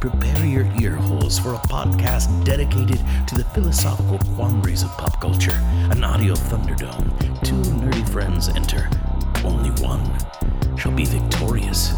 [0.00, 5.58] Prepare your ear holes for a podcast dedicated to the philosophical quandaries of pop culture.
[5.90, 7.08] An audio thunderdome.
[7.42, 8.90] Two nerdy friends enter.
[9.44, 10.04] Only one
[10.76, 11.94] shall be victorious.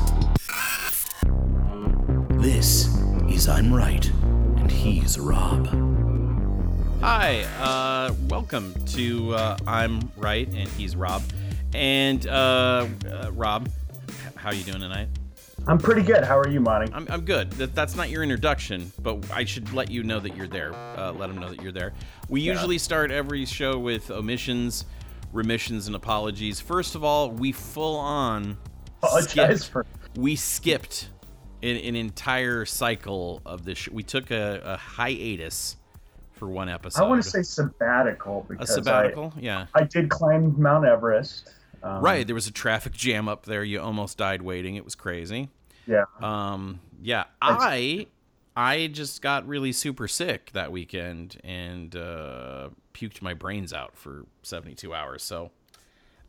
[2.40, 2.96] This
[3.28, 4.08] is I'm Right,
[4.56, 5.66] and he's Rob.
[7.00, 11.22] Hi, uh, welcome to uh, I'm Right, and he's Rob.
[11.74, 13.68] And uh, uh Rob,
[14.36, 15.08] how are you doing tonight?
[15.68, 16.24] I'm pretty good.
[16.24, 16.90] How are you, Monty?
[16.94, 17.50] I'm, I'm good.
[17.52, 20.72] That, that's not your introduction, but I should let you know that you're there.
[20.74, 21.92] Uh, let them know that you're there.
[22.30, 22.52] We yeah.
[22.52, 24.86] usually start every show with omissions,
[25.30, 26.58] remissions, and apologies.
[26.58, 28.56] First of all, we full on
[29.02, 29.86] apologize skipped, for.
[30.16, 31.10] We skipped
[31.62, 33.76] an, an entire cycle of this.
[33.76, 35.76] Sh- we took a, a, hiatus
[36.32, 37.04] for one episode.
[37.04, 39.34] I want to say sabbatical because a sabbatical.
[39.36, 41.50] I, yeah, I did climb Mount Everest.
[41.82, 43.62] Um, right, there was a traffic jam up there.
[43.62, 44.76] You almost died waiting.
[44.76, 45.50] It was crazy.
[45.88, 46.04] Yeah.
[46.20, 46.80] Um.
[47.02, 47.24] Yeah.
[47.40, 48.06] I
[48.58, 54.26] I just got really super sick that weekend and uh, puked my brains out for
[54.42, 55.22] 72 hours.
[55.22, 55.52] So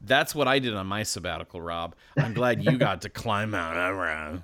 [0.02, 1.96] that's what I did on my sabbatical, Rob.
[2.18, 4.44] I'm glad you got to climb Mount Everest.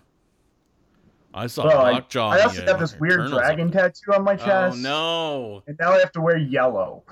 [1.31, 2.29] I saw well, Lockjaw.
[2.29, 4.77] I, I also got this weird dragon tattoo on my oh, chest.
[4.79, 5.63] Oh no!
[5.67, 7.03] And now I have to wear yellow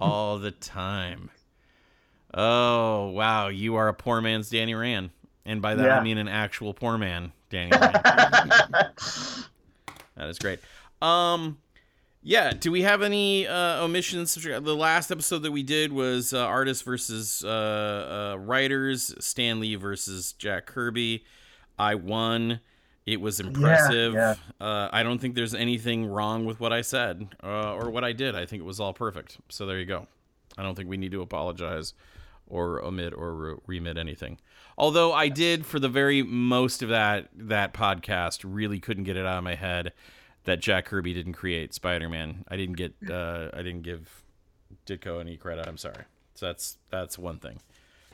[0.00, 1.30] all the time.
[2.32, 5.10] Oh wow, you are a poor man's Danny Rand,
[5.44, 5.98] and by that yeah.
[5.98, 8.92] I mean an actual poor man, Danny that
[10.18, 10.58] is great.
[11.00, 11.58] Um,
[12.22, 12.52] yeah.
[12.52, 14.34] Do we have any uh, omissions?
[14.34, 19.14] The last episode that we did was uh, artists versus uh, uh, writers.
[19.20, 21.24] Stan Lee versus Jack Kirby.
[21.78, 22.60] I won.
[23.04, 24.14] It was impressive.
[24.14, 24.66] Yeah, yeah.
[24.66, 28.12] Uh, I don't think there's anything wrong with what I said uh, or what I
[28.12, 28.34] did.
[28.34, 29.38] I think it was all perfect.
[29.48, 30.08] So there you go.
[30.58, 31.94] I don't think we need to apologize
[32.48, 34.38] or omit or re- remit anything.
[34.78, 39.24] Although I did for the very most of that that podcast really couldn't get it
[39.24, 39.92] out of my head
[40.44, 42.44] that Jack Kirby didn't create Spider-Man.
[42.48, 44.22] I didn't get uh, I didn't give
[44.86, 45.66] Ditko any credit.
[45.66, 46.04] I'm sorry.
[46.34, 47.58] So that's that's one thing.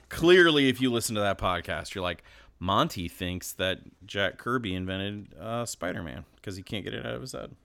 [0.09, 2.23] Clearly, if you listen to that podcast, you're like
[2.59, 7.21] Monty thinks that Jack Kirby invented uh, Spider-Man because he can't get it out of
[7.21, 7.57] his head.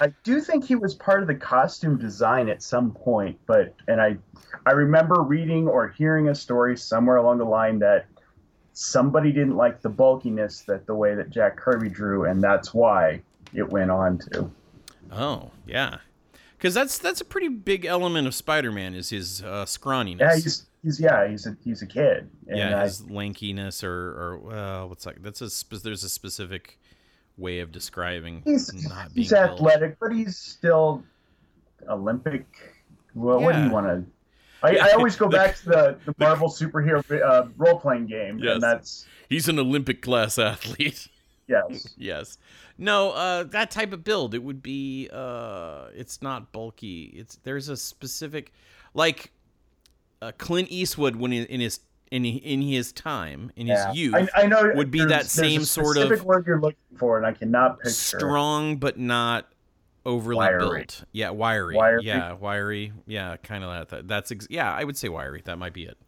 [0.00, 4.00] I do think he was part of the costume design at some point, but and
[4.00, 4.16] I
[4.66, 8.06] I remember reading or hearing a story somewhere along the line that
[8.72, 13.20] somebody didn't like the bulkiness that the way that Jack Kirby drew, and that's why
[13.54, 14.50] it went on to.
[15.12, 15.98] Oh yeah,
[16.56, 20.20] because that's that's a pretty big element of Spider-Man is his uh, scrawniness.
[20.20, 22.28] Yeah, he's, he's yeah he's a he's a kid.
[22.46, 26.78] yeah, his I, lankiness or or well, what's like that's a there's a specific
[27.36, 28.70] way of describing he's,
[29.14, 31.02] he's athletic, but he's still
[31.88, 32.46] Olympic.
[33.14, 33.46] Well, yeah.
[33.46, 34.04] what do you want to?
[34.62, 38.54] I, I, always go back to the, the Marvel superhero uh, role playing game, yes.
[38.54, 41.08] and that's he's an Olympic class athlete.
[41.46, 41.88] Yes.
[41.98, 42.38] yes.
[42.78, 45.08] No, uh, that type of build, it would be.
[45.12, 47.12] Uh, it's not bulky.
[47.14, 48.52] It's there's a specific,
[48.94, 49.32] like,
[50.22, 53.88] uh, Clint Eastwood when in, in his in in his time, in yeah.
[53.88, 57.16] his youth, I, I, know would be that same sort of word you're looking for,
[57.16, 59.46] and I cannot picture strong but not
[60.04, 60.78] overly wiry.
[60.80, 61.04] built.
[61.12, 61.76] Yeah, wiry.
[61.76, 62.04] wiry.
[62.04, 62.92] Yeah, wiry.
[63.06, 64.08] Yeah, kind of that.
[64.08, 65.42] That's ex- yeah, I would say wiry.
[65.44, 65.98] That might be it.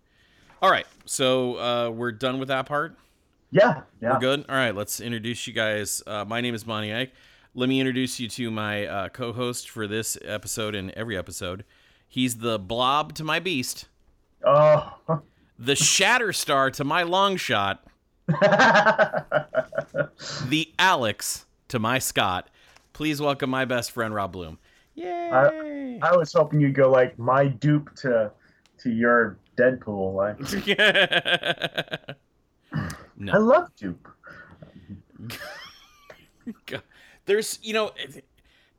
[0.61, 2.97] All right, so uh, we're done with that part.
[3.51, 4.45] Yeah, yeah, we're good.
[4.49, 6.03] All right, let's introduce you guys.
[6.07, 7.13] Uh, my name is Monty Ike.
[7.55, 11.65] Let me introduce you to my uh, co-host for this episode and every episode.
[12.09, 13.87] He's the blob to my beast.
[14.45, 14.97] Oh
[15.59, 17.79] the Shatterstar to my Longshot,
[20.49, 22.49] the Alex to my Scott.
[22.93, 24.59] Please welcome my best friend Rob Bloom.
[24.95, 25.31] Yay!
[25.33, 28.31] I, I was hoping you'd go like my Doop to
[28.79, 30.15] to your Deadpool.
[30.15, 30.39] Like.
[33.17, 33.33] no.
[33.33, 33.97] I love Doop.
[37.25, 37.93] There's, you know,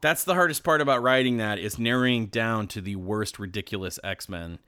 [0.01, 4.27] that's the hardest part about writing that is narrowing down to the worst ridiculous X
[4.27, 4.59] Men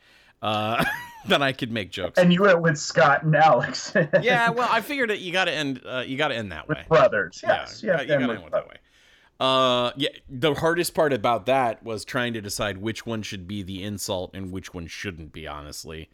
[0.42, 0.84] uh,
[1.28, 2.18] that I could make jokes.
[2.18, 3.94] And you went with Scott and Alex.
[4.22, 5.82] yeah, well, I figured that you got to end.
[5.86, 6.86] Uh, you got to end that with way.
[6.88, 8.76] Brothers, yes, yeah, you got to end with that way.
[9.40, 10.10] Uh, yeah.
[10.30, 14.32] The hardest part about that was trying to decide which one should be the insult
[14.34, 15.46] and which one shouldn't be.
[15.48, 16.10] Honestly,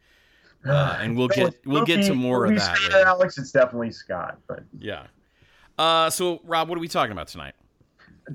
[0.65, 3.05] Uh, and we'll get we'll get to more of that later.
[3.05, 5.07] Alex, it's definitely Scott, but yeah.
[5.77, 7.53] Uh, so Rob, what are we talking about tonight?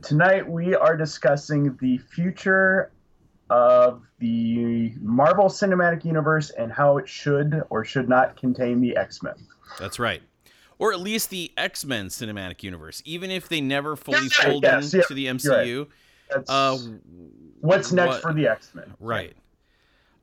[0.02, 2.90] Tonight we are discussing the future
[3.50, 9.22] of the Marvel Cinematic Universe and how it should or should not contain the X
[9.22, 9.34] Men.
[9.78, 10.22] That's right.
[10.78, 14.92] Or at least the X Men Cinematic Universe, even if they never fully fold yes,
[14.92, 15.86] into the MCU.
[16.30, 16.44] Right.
[16.48, 16.78] Uh,
[17.60, 18.92] what's next what, for the X Men?
[19.00, 19.34] Right.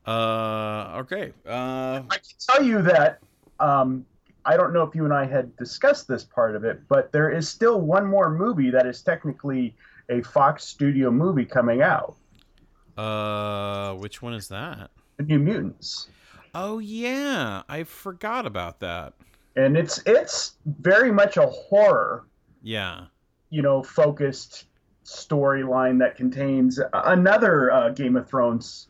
[0.06, 1.34] Uh, okay.
[1.48, 3.20] Uh, I can tell you that
[3.60, 4.06] um,
[4.46, 7.30] I don't know if you and I had discussed this part of it, but there
[7.30, 9.76] is still one more movie that is technically
[10.10, 12.16] a Fox Studio movie coming out.
[12.98, 14.92] Uh, which one is that?
[15.18, 16.10] The New Mutants.
[16.54, 19.14] Oh yeah, I forgot about that.
[19.56, 22.26] And it's it's very much a horror.
[22.62, 23.06] Yeah.
[23.50, 24.66] You know, focused
[25.06, 28.88] storyline that contains another uh, Game of Thrones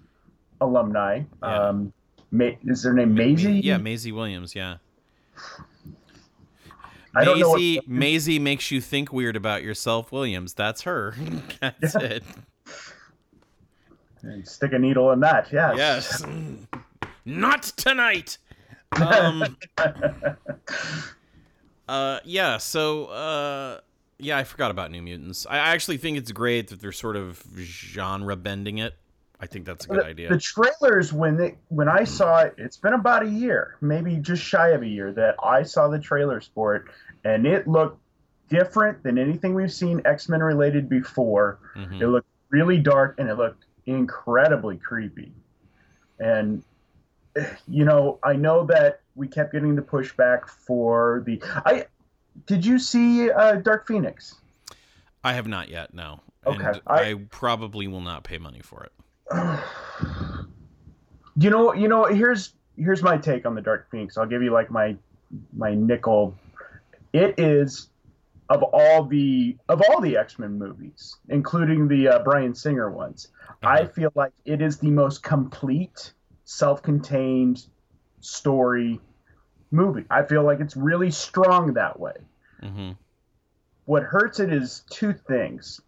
[0.62, 1.22] alumni.
[1.42, 1.70] Yeah.
[1.70, 1.94] Um,
[2.32, 3.60] Ma- is their name Maisie?
[3.60, 4.56] Yeah, Maisie Williams.
[4.56, 4.78] Yeah.
[7.16, 7.88] I Maisie, what...
[7.88, 10.56] Maisie makes you think weird about yourself, Williams.
[10.56, 11.16] That's her.
[11.62, 12.02] That's yeah.
[12.02, 12.24] it.
[14.24, 15.52] And stick a needle in that.
[15.52, 15.76] Yes.
[15.78, 16.24] Yes.
[17.26, 18.38] Not tonight.
[19.02, 19.58] Um,
[21.88, 22.58] uh, yeah.
[22.58, 23.80] So, uh,
[24.20, 25.46] yeah, I forgot about New Mutants.
[25.50, 28.96] I actually think it's great that they're sort of genre bending it.
[29.40, 30.30] I think that's a good the, idea.
[30.30, 34.42] The trailers when they when I saw it, it's been about a year, maybe just
[34.42, 36.84] shy of a year that I saw the trailers for it,
[37.26, 38.00] and it looked
[38.50, 41.60] different than anything we've seen X Men related before.
[41.76, 42.02] Mm-hmm.
[42.02, 45.34] It looked really dark and it looked incredibly creepy.
[46.20, 46.64] And
[47.68, 51.42] you know, I know that we kept getting the pushback for the.
[51.66, 51.86] I
[52.46, 54.36] did you see uh, Dark Phoenix?
[55.24, 55.94] I have not yet.
[55.94, 56.20] No.
[56.46, 56.64] Okay.
[56.64, 58.92] And I, I probably will not pay money for it.
[61.38, 64.18] you know, you know, here's here's my take on the Dark Phoenix.
[64.18, 64.96] I'll give you like my
[65.56, 66.36] my nickel.
[67.14, 67.90] It is
[68.50, 73.30] of all the of all the X Men movies, including the uh, Bryan Singer ones.
[73.50, 73.70] Uh-huh.
[73.70, 76.14] I feel like it is the most complete,
[76.46, 77.66] self-contained
[78.20, 79.00] story
[79.72, 80.06] movie.
[80.10, 82.14] I feel like it's really strong that way.
[82.62, 82.92] Mm-hmm.
[83.86, 85.82] What hurts it is two things.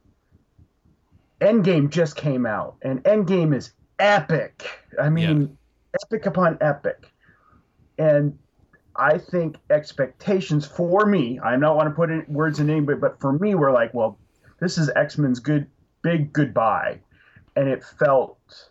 [1.40, 4.68] Endgame just came out, and Endgame is epic.
[5.02, 6.00] I mean, yeah.
[6.04, 7.12] epic upon epic.
[7.98, 8.38] And
[8.96, 13.20] I think expectations for me, I don't want to put in words in anybody, but
[13.20, 14.18] for me, we're like, well,
[14.60, 15.68] this is X Men's good,
[16.02, 17.00] big goodbye.
[17.56, 18.70] And it felt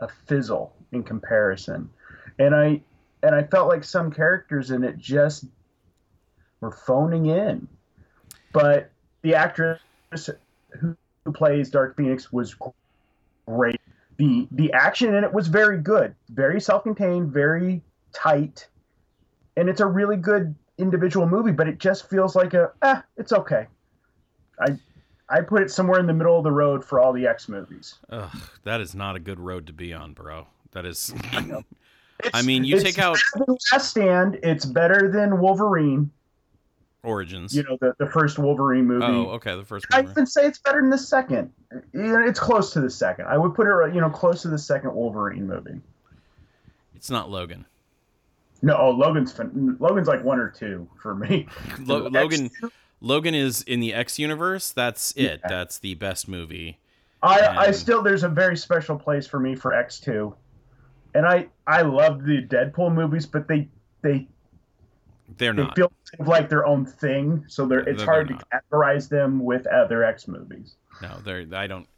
[0.00, 1.90] a fizzle in comparison.
[2.38, 2.82] And I,
[3.22, 5.46] and I felt like some characters in it just
[6.60, 7.68] were phoning in.
[8.52, 8.90] But
[9.22, 9.80] the actress
[10.80, 10.96] who
[11.32, 12.56] plays Dark Phoenix was
[13.46, 13.80] great.
[14.18, 18.66] The the action in it was very good, very self-contained, very tight,
[19.56, 21.52] and it's a really good individual movie.
[21.52, 23.66] But it just feels like a eh, it's okay.
[24.58, 24.78] I
[25.28, 27.96] I put it somewhere in the middle of the road for all the X movies.
[28.08, 28.30] Ugh,
[28.64, 30.46] that is not a good road to be on, bro.
[30.72, 31.14] That is.
[32.34, 33.18] I mean, you take out
[33.72, 34.38] Last Stand.
[34.42, 36.10] It's better than Wolverine.
[37.02, 37.54] Origins.
[37.54, 39.04] You know, the, the first Wolverine movie.
[39.04, 40.06] Oh, okay, the first one.
[40.06, 41.52] I would say it's better than the second.
[41.92, 43.26] It's close to the second.
[43.26, 45.80] I would put it, you know, close to the second Wolverine movie.
[46.96, 47.66] It's not Logan.
[48.62, 49.38] No, oh, Logan's
[49.78, 51.46] Logan's like one or two for me.
[51.80, 52.50] Lo- Logan
[53.00, 54.72] Logan is in the X universe.
[54.72, 55.40] That's it.
[55.42, 55.48] Yeah.
[55.48, 56.78] That's the best movie.
[57.22, 57.58] I and...
[57.58, 60.34] I still there's a very special place for me for X two,
[61.16, 63.68] and I I love the Deadpool movies, but they
[64.02, 64.28] they
[65.38, 65.76] they're they not.
[65.76, 69.66] feel like their own thing, so they're, it's they're, hard they're to categorize them with
[69.66, 70.76] other X movies.
[71.02, 71.46] No, they're.
[71.52, 71.88] I don't.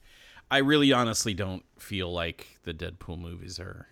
[0.50, 3.88] I really, honestly, don't feel like the Deadpool movies are.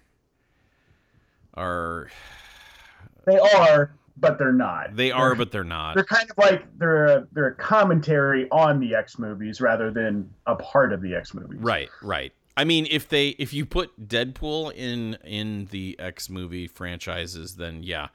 [1.54, 2.08] Are.
[3.26, 4.94] They are, but they're not.
[4.94, 5.94] They are, they're, but they're not.
[5.94, 10.30] They're kind of like they're a, they're a commentary on the X movies rather than
[10.46, 11.58] a part of the X movies.
[11.60, 12.32] Right, right.
[12.56, 17.82] I mean, if they if you put Deadpool in in the X movie franchises, then
[17.82, 18.08] yeah,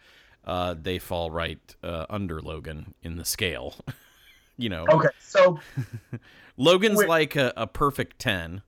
[0.45, 3.75] uh, they fall right uh, under Logan in the scale.
[4.57, 4.85] you know.
[4.89, 5.59] Okay, so
[6.57, 7.09] Logan's wait.
[7.09, 8.61] like a, a, perfect ten.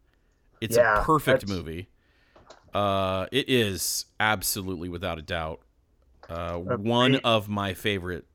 [0.62, 1.52] It's yeah, a perfect that's...
[1.52, 1.90] movie.
[2.74, 5.62] Uh, it is absolutely without a doubt
[6.30, 8.26] uh, one of my favorite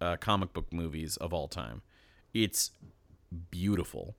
[0.00, 1.82] uh, comic book movies of all time.
[2.34, 2.72] It's
[3.50, 4.16] beautiful.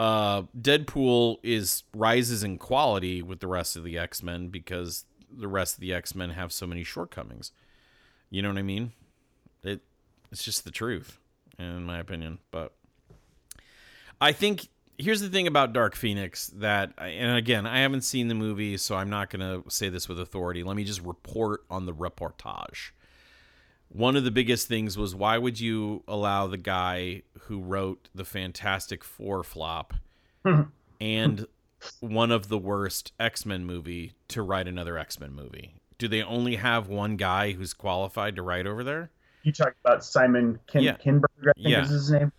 [0.00, 5.46] Uh, Deadpool is rises in quality with the rest of the X Men because the
[5.46, 7.52] rest of the X Men have so many shortcomings.
[8.30, 8.92] You know what I mean?
[9.62, 9.82] It
[10.32, 11.18] it's just the truth,
[11.58, 12.38] in my opinion.
[12.50, 12.72] But
[14.22, 18.34] I think here's the thing about Dark Phoenix that, and again, I haven't seen the
[18.34, 20.62] movie, so I'm not to say this with authority.
[20.62, 22.92] Let me just report on the reportage.
[23.92, 28.24] One of the biggest things was why would you allow the guy who wrote the
[28.24, 29.94] Fantastic Four flop
[31.00, 31.46] and
[31.98, 35.74] one of the worst X Men movie to write another X Men movie?
[35.98, 39.10] Do they only have one guy who's qualified to write over there?
[39.42, 40.96] You talked about Simon Kin- Yeah.
[40.96, 41.82] Kinberg, I think Yeah.
[41.82, 42.30] is his name.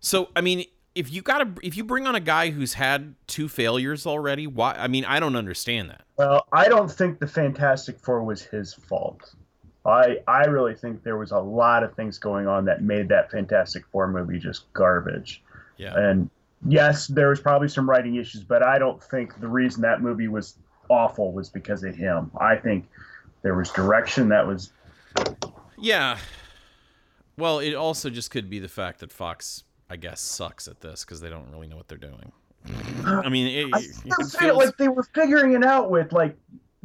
[0.00, 3.14] So I mean, if you got to, if you bring on a guy who's had
[3.26, 4.74] two failures already, why?
[4.74, 6.02] I mean, I don't understand that.
[6.18, 9.34] Well, I don't think the Fantastic Four was his fault.
[9.86, 13.30] I I really think there was a lot of things going on that made that
[13.30, 15.42] Fantastic Four movie just garbage.
[15.76, 15.94] Yeah.
[15.96, 16.30] And
[16.66, 20.28] yes, there was probably some writing issues, but I don't think the reason that movie
[20.28, 20.56] was
[20.88, 22.30] awful was because of him.
[22.40, 22.88] I think
[23.42, 24.72] there was direction that was
[25.78, 26.18] Yeah.
[27.38, 31.04] Well, it also just could be the fact that Fox, I guess, sucks at this
[31.04, 32.32] because they don't really know what they're doing.
[33.04, 36.36] I mean, it, I it still feel like they were figuring it out with like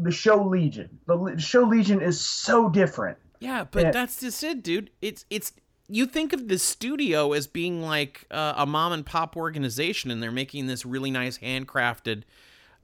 [0.02, 0.90] the show Legion.
[1.08, 3.18] The show Legion is so different.
[3.40, 3.92] yeah, but Yeah.
[3.92, 4.90] that's just it, dude.
[5.02, 5.54] It's it's
[5.88, 10.22] you think of the studio as being like uh, a mom and pop organization, and
[10.24, 12.24] they're making this really nice handcrafted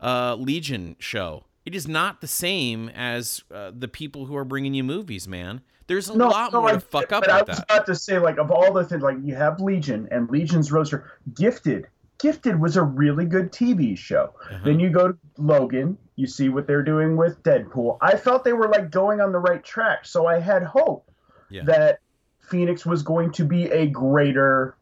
[0.02, 1.46] uh, Legion show.
[1.66, 5.62] It is not the same as uh, the people who are bringing you movies, man.
[5.88, 7.66] There's a lot more I to fuck up but I was that.
[7.72, 11.10] about to say, like, of all the things, like you have Legion and Legion's roster.
[11.34, 11.88] Gifted,
[12.20, 14.34] Gifted was a really good TV show.
[14.50, 14.60] Uh-huh.
[14.66, 17.98] Then you go to Logan, you see what they're doing with Deadpool.
[18.02, 21.12] I felt they were like going on the right track, so I had hope
[21.50, 21.64] Yeah.
[21.66, 22.00] that
[22.40, 24.76] Phoenix was going to be a greater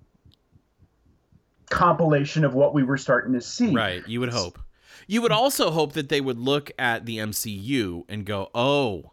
[1.69, 3.73] compilation of what we were starting to see.
[3.73, 4.59] Right, you would hope.
[5.07, 9.11] You would also hope that they would look at the MCU and go, "Oh,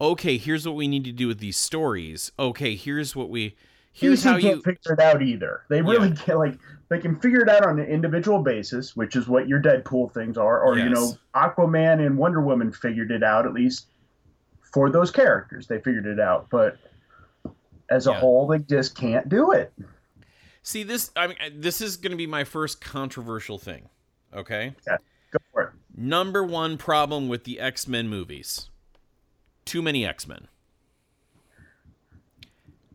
[0.00, 2.32] okay, here's what we need to do with these stories.
[2.38, 3.54] Okay, here's what we
[3.92, 5.62] here's how can't you figure it out either.
[5.68, 9.28] They really can't like they can figure it out on an individual basis, which is
[9.28, 13.46] what your Deadpool things are, or you know, Aquaman and Wonder Woman figured it out
[13.46, 13.86] at least
[14.62, 15.66] for those characters.
[15.66, 16.78] They figured it out, but
[17.88, 18.20] as a Yeah.
[18.20, 19.72] whole, they just can't do it.
[20.62, 23.88] See this I mean this is going to be my first controversial thing.
[24.32, 24.74] Okay?
[24.86, 25.70] Go for it.
[25.96, 28.68] Number 1 problem with the X-Men movies.
[29.64, 30.48] Too many X-Men.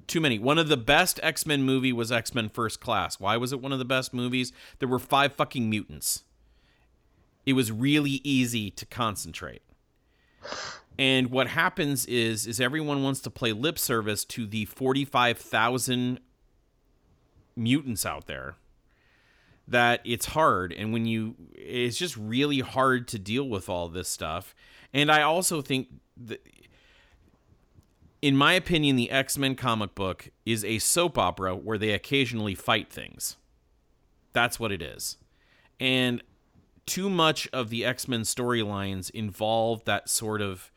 [0.08, 0.38] Too many.
[0.38, 3.20] One of the best X-Men movie was X-Men First Class.
[3.20, 4.52] Why was it one of the best movies?
[4.80, 6.24] There were five fucking mutants.
[7.46, 9.62] It was really easy to concentrate.
[10.98, 16.20] And what happens is is everyone wants to play lip service to the 45,000
[17.56, 18.56] mutants out there
[19.68, 24.08] that it's hard and when you it's just really hard to deal with all this
[24.08, 24.56] stuff.
[24.94, 26.42] And I also think that
[28.22, 32.92] in my opinion the X-Men comic book is a soap opera where they occasionally fight
[32.92, 33.38] things.
[34.34, 35.18] That's what it is.
[35.80, 36.24] And
[36.86, 40.72] too much of the X-Men storylines involve that sort of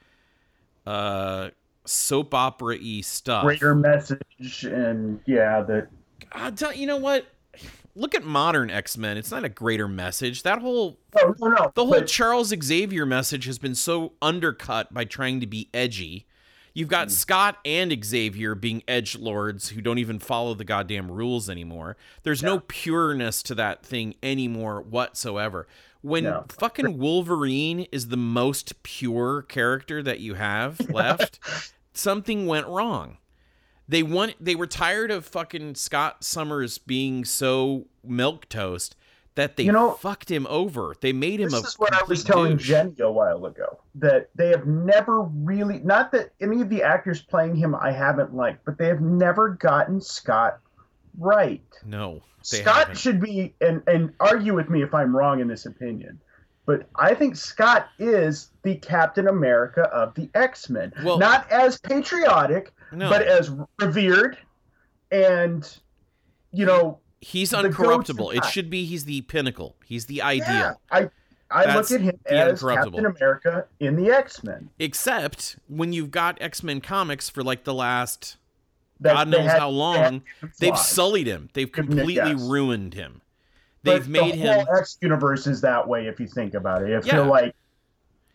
[0.87, 1.50] uh
[1.85, 3.45] soap opera-y stuff.
[3.45, 5.88] Greater message and yeah, that
[6.33, 7.26] I'll tell you know what?
[7.95, 9.16] Look at modern X-Men.
[9.16, 10.45] It's not a greater message.
[10.45, 11.73] That whole no, no, no.
[11.75, 16.26] the whole but- Charles Xavier message has been so undercut by trying to be edgy.
[16.79, 17.13] You've got hmm.
[17.13, 21.97] Scott and Xavier being edge lords who don't even follow the goddamn rules anymore.
[22.23, 25.67] There's no pureness to that thing anymore whatsoever.
[26.03, 26.45] When No.
[26.49, 31.41] fucking Wolverine is the most pure character that you have left,
[31.93, 33.19] something went wrong.
[33.89, 38.95] They want they were tired of fucking Scott Summers being so milk toast
[39.38, 40.95] that they You know- fucked him over.
[41.00, 42.66] They made him a this a is what I was telling douche.
[42.66, 47.23] Jenny a while ago that they have never really not that any of the actors
[47.23, 50.59] playing him I haven't liked, but they have never gotten Scott
[51.18, 51.62] right.
[51.87, 52.99] No, Scott haven't.
[52.99, 56.21] should be and and argue with me if I'm wrong in this opinion.
[56.66, 60.92] But I think Scott is the Captain America of the X-Men.
[61.04, 64.37] Well- Not as patriotic, no, but as revered
[65.12, 65.78] and
[66.50, 68.35] you know, he's uncorruptible.
[68.35, 69.77] It should be he's the pinnacle.
[69.85, 70.47] He's the ideal.
[70.49, 71.11] yeah, I
[71.51, 72.63] I That's look at him as.
[72.63, 74.69] Captain America in the X-Men.
[74.79, 78.37] Except when you've got X Men comics for like the last
[79.01, 80.23] That God knows had- how long,
[80.61, 81.49] they've sullied him.
[81.55, 82.49] They've completely guessed.
[82.51, 83.23] ruined him.
[83.83, 84.67] They've made the him.
[84.67, 86.95] whole X universe is that way if you think about it.
[86.95, 87.31] I feel Yeah.
[87.31, 87.55] like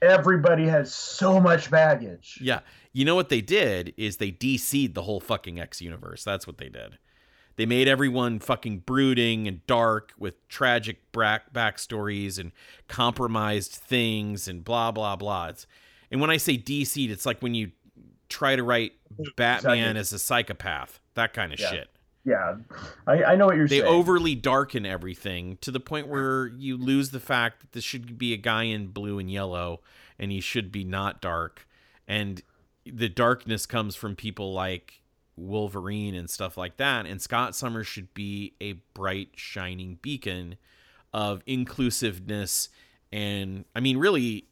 [0.02, 2.40] everybody has so much baggage.
[2.42, 2.62] Yeah.
[2.94, 6.24] You know what they did is they DC'd the whole fucking X universe.
[6.24, 6.98] That's what they did.
[7.56, 12.52] They made everyone fucking brooding and dark with tragic back backstories and
[12.88, 15.48] compromised things and blah blah blah.
[15.48, 15.68] It's,
[16.12, 17.72] and when I say DC'd, it's like when you
[18.30, 18.94] try to write
[19.36, 20.00] Batman Exactly.
[20.00, 21.70] as a psychopath, that kind of Yeah.
[21.70, 21.90] shit.
[22.26, 22.56] yeah,
[23.06, 23.84] I, I know what you're they saying.
[23.84, 28.18] They overly darken everything to the point where you lose the fact that this should
[28.18, 29.82] be a guy in blue and yellow
[30.18, 31.68] and he should be not dark
[32.08, 32.42] and
[32.86, 35.02] the darkness comes from people like
[35.36, 37.06] Wolverine and stuff like that.
[37.06, 40.58] And Scott Summers should be a bright shining beacon
[41.14, 42.70] of inclusiveness
[43.12, 44.46] and I mean really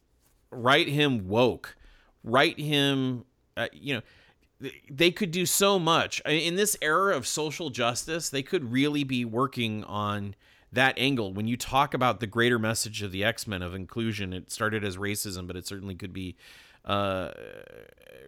[0.50, 1.76] write him woke.
[2.22, 3.24] Write him
[3.56, 6.22] uh, you know they could do so much.
[6.24, 10.36] In this era of social justice they could really be working on
[10.72, 11.32] that angle.
[11.34, 14.96] When you talk about the greater message of the x-men of inclusion it started as
[14.96, 16.36] racism but it certainly could be
[16.84, 17.30] uh,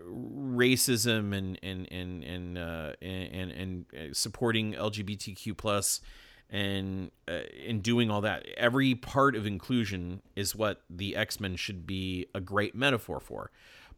[0.07, 6.01] racism and and and and, uh, and and supporting lgbtq plus
[6.51, 11.87] and uh, in doing all that every part of inclusion is what the x-men should
[11.87, 13.51] be a great metaphor for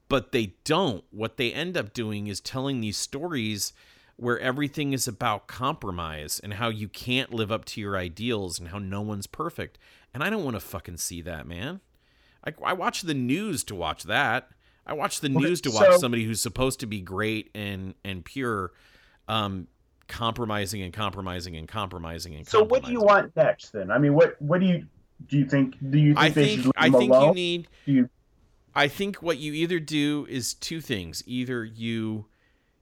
[0.09, 1.05] but they don't.
[1.11, 3.73] What they end up doing is telling these stories
[4.17, 8.69] where everything is about compromise and how you can't live up to your ideals and
[8.69, 9.79] how no one's perfect.
[10.15, 11.81] And I don't want to fucking see that, man.
[12.47, 14.50] I, I watch the news to watch that.
[14.87, 18.25] I watch the news to watch so, somebody who's supposed to be great and and
[18.25, 18.73] pure,
[19.26, 19.67] um,
[20.07, 22.47] compromising and compromising and compromising and.
[22.47, 23.91] So what do you want next then?
[23.91, 24.87] I mean, what what do you
[25.29, 25.38] do?
[25.38, 27.29] You think do you think I think I think alone?
[27.29, 27.69] you need.
[27.85, 28.09] You
[28.76, 31.23] I think what you either do is two things.
[31.26, 32.26] Either you,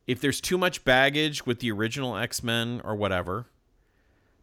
[0.09, 3.47] if there's too much baggage with the original X Men or whatever,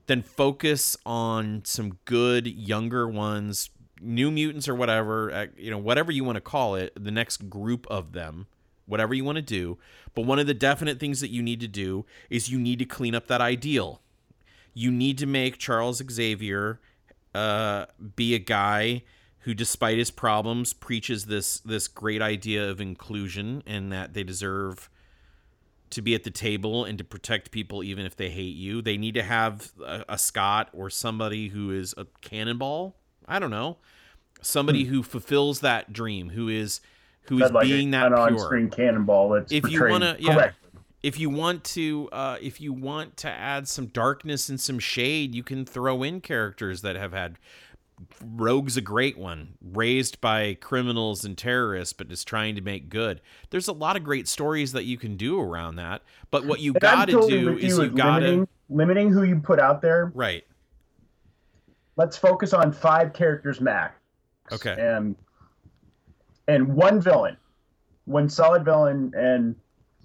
[0.07, 3.69] then focus on some good younger ones,
[4.01, 7.85] New Mutants or whatever, you know, whatever you want to call it, the next group
[7.89, 8.47] of them,
[8.85, 9.77] whatever you want to do.
[10.15, 12.85] But one of the definite things that you need to do is you need to
[12.85, 14.01] clean up that ideal.
[14.73, 16.79] You need to make Charles Xavier
[17.33, 19.03] uh, be a guy
[19.39, 24.89] who despite his problems preaches this this great idea of inclusion and that they deserve
[25.89, 28.81] to be at the table and to protect people even if they hate you.
[28.81, 32.95] They need to have a, a Scott or somebody who is a cannonball.
[33.27, 33.77] I don't know.
[34.41, 34.93] Somebody hmm.
[34.93, 36.81] who fulfills that dream, who is
[37.23, 38.27] who is like being a, that an pure.
[38.31, 39.29] on-screen cannonball.
[39.29, 40.51] That's if you want to, yeah.
[41.03, 45.33] If you want to, uh, if you want to add some darkness and some shade,
[45.33, 47.39] you can throw in characters that have had
[48.23, 53.21] Rogue's a great one, raised by criminals and terrorists, but is trying to make good.
[53.49, 56.01] There's a lot of great stories that you can do around that.
[56.29, 59.59] But what you got to totally do is you got to limiting who you put
[59.59, 60.11] out there.
[60.13, 60.45] Right.
[61.97, 63.95] Let's focus on five characters max.
[64.51, 64.75] Okay.
[64.77, 65.15] And
[66.47, 67.37] and one villain,
[68.05, 69.55] one solid villain, and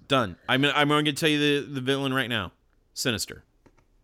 [0.07, 0.35] done.
[0.47, 2.51] I'm I'm going to tell you the the villain right now.
[2.93, 3.43] Sinister.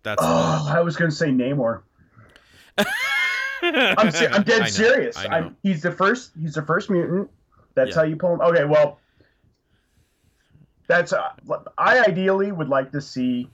[0.04, 0.22] That's.
[0.22, 1.82] Oh, I was going to say Namor.
[3.62, 5.15] I'm, ser- I'm dead serious.
[5.17, 6.32] I'm, he's the first.
[6.39, 7.30] He's the first mutant.
[7.76, 7.96] That's yeah.
[7.96, 8.41] how you pull him.
[8.41, 9.00] Okay, well,
[10.88, 11.13] that's.
[11.13, 11.30] Uh,
[11.78, 13.50] I ideally would like to see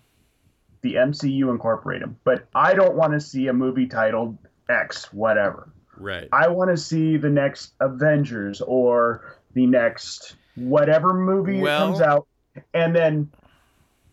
[0.81, 4.37] the MCU incorporate him, but I don't want to see a movie titled
[4.69, 5.71] X whatever.
[5.97, 6.29] Right.
[6.31, 12.27] I want to see the next Avengers or the next whatever movie well, comes out,
[12.73, 13.29] and then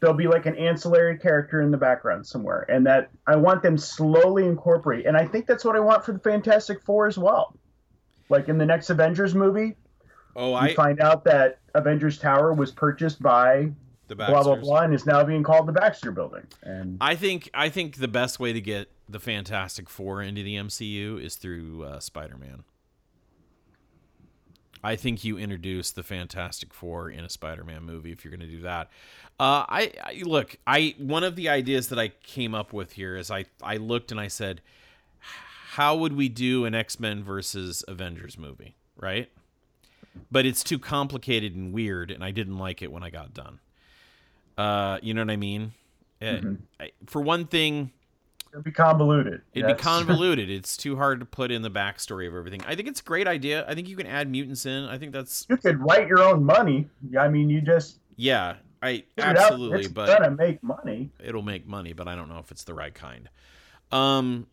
[0.00, 3.78] there'll be like an ancillary character in the background somewhere and that i want them
[3.78, 7.56] slowly incorporate and i think that's what i want for the fantastic four as well
[8.28, 9.74] like in the next avengers movie
[10.36, 13.70] oh i find out that avengers tower was purchased by
[14.08, 17.50] the blah blah blah and is now being called the baxter building and i think
[17.54, 21.82] i think the best way to get the fantastic four into the mcu is through
[21.84, 22.64] uh, spider-man
[24.84, 28.56] I think you introduce the Fantastic Four in a Spider-Man movie if you're going to
[28.56, 28.88] do that.
[29.40, 30.56] Uh, I, I, look.
[30.64, 34.12] I one of the ideas that I came up with here is I I looked
[34.12, 34.60] and I said,
[35.76, 39.28] how would we do an X-Men versus Avengers movie, right?
[40.30, 43.58] But it's too complicated and weird, and I didn't like it when I got done.
[44.56, 45.72] Uh, you know what I mean?
[46.20, 46.54] Uh, mm-hmm.
[46.80, 47.92] I, for one thing,
[48.52, 49.42] It'd be convoluted.
[49.52, 49.76] It'd yes.
[49.76, 50.48] be convoluted.
[50.48, 52.62] it's too hard to put in the backstory of everything.
[52.66, 53.66] I think it's a great idea.
[53.68, 54.84] I think you can add mutants in.
[54.84, 55.46] I think that's.
[55.50, 56.88] You could write your own money.
[57.18, 57.98] I mean, you just.
[58.16, 59.80] Yeah, I absolutely.
[59.80, 61.10] It's but gonna make money.
[61.22, 63.28] It'll make money, but I don't know if it's the right kind.
[63.92, 64.46] Um,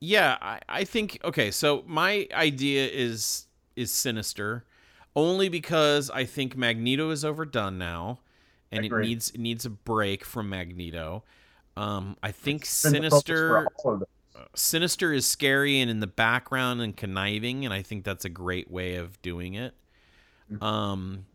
[0.00, 1.50] yeah, I, I think okay.
[1.50, 4.64] So my idea is is sinister,
[5.14, 8.20] only because I think Magneto is overdone now,
[8.72, 11.24] and it needs it needs a break from Magneto.
[11.76, 13.68] Um, I think Sinister
[14.54, 18.70] Sinister is scary and in the background and conniving, and I think that's a great
[18.70, 19.74] way of doing it.
[20.50, 20.62] Mm-hmm.
[20.62, 21.26] Um,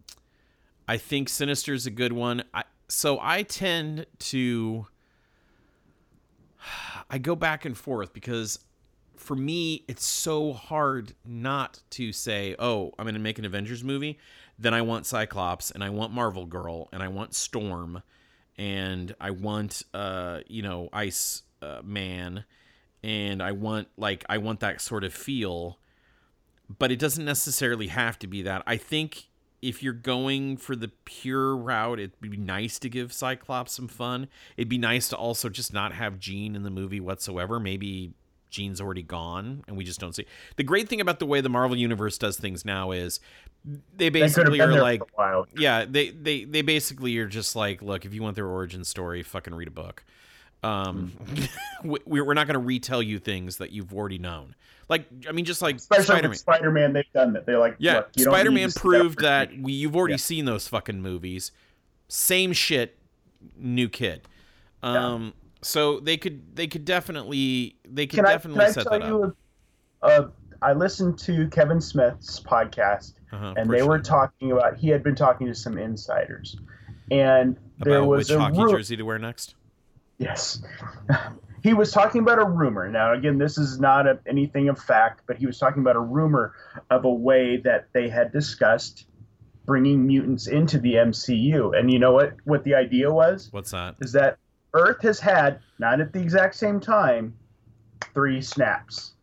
[0.88, 2.43] I think Sinister is a good one.
[2.54, 4.88] I, so I tend to
[7.10, 8.60] I go back and forth because
[9.17, 13.84] for me it's so hard not to say, "Oh, I'm going to make an Avengers
[13.84, 14.17] movie."
[14.60, 18.01] Then I want Cyclops and I want Marvel Girl and I want Storm
[18.58, 22.45] and I want uh you know Ice uh, Man,
[23.03, 25.80] and I want like I want that sort of feel,
[26.77, 28.63] but it doesn't necessarily have to be that.
[28.65, 29.27] I think
[29.62, 34.27] if you're going for the pure route, it'd be nice to give Cyclops some fun.
[34.56, 37.60] It'd be nice to also just not have Jean in the movie whatsoever.
[37.60, 38.13] Maybe
[38.50, 40.26] Jean's already gone and we just don't see.
[40.56, 43.20] The great thing about the way the Marvel universe does things now is
[43.96, 45.02] they basically They are like
[45.58, 49.24] yeah, they they they basically are just like, look, if you want their origin story,
[49.24, 50.04] fucking read a book.
[50.64, 51.12] Um,
[51.84, 54.56] we- we're not going to retell you things that you've already known.
[54.90, 56.38] Like, I mean, just like Especially Spider-Man.
[56.38, 57.46] Spider-Man, they've done that.
[57.46, 60.18] They're like, Yeah, look, you Spider-Man to see proved that we, you've already Yeah.
[60.18, 61.52] seen those fucking movies.
[62.08, 62.98] Same shit,
[63.58, 64.22] new kid.
[64.82, 69.34] Um, so they could they could definitely they could Can definitely I set tell that
[70.04, 70.34] up.
[70.62, 74.78] I listened to Kevin Smith's podcast, Uh-huh, and they for were talking about.
[74.78, 76.58] He had been talking to some insiders,
[77.12, 79.56] and there about was which a hockey ru- jersey to wear next.
[80.17, 80.63] Yes.
[81.63, 82.89] he was talking about a rumor.
[82.89, 86.00] Now, again, this is not a, anything of fact, but he was talking about a
[86.02, 86.54] rumor
[86.89, 89.06] of a way that they had discussed
[89.65, 91.78] bringing mutants into the MCU.
[91.78, 92.34] And you know what?
[92.46, 93.96] What the idea was What's that?
[94.02, 94.38] is that
[94.73, 97.34] Earth has had, not at the exact same time,
[98.13, 99.13] three snaps.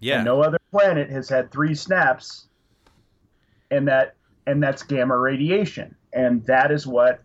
[0.00, 2.46] Yeah, And no other planet has had three snaps,
[3.70, 4.14] and that
[4.46, 7.20] and that's gamma radiation, and that is what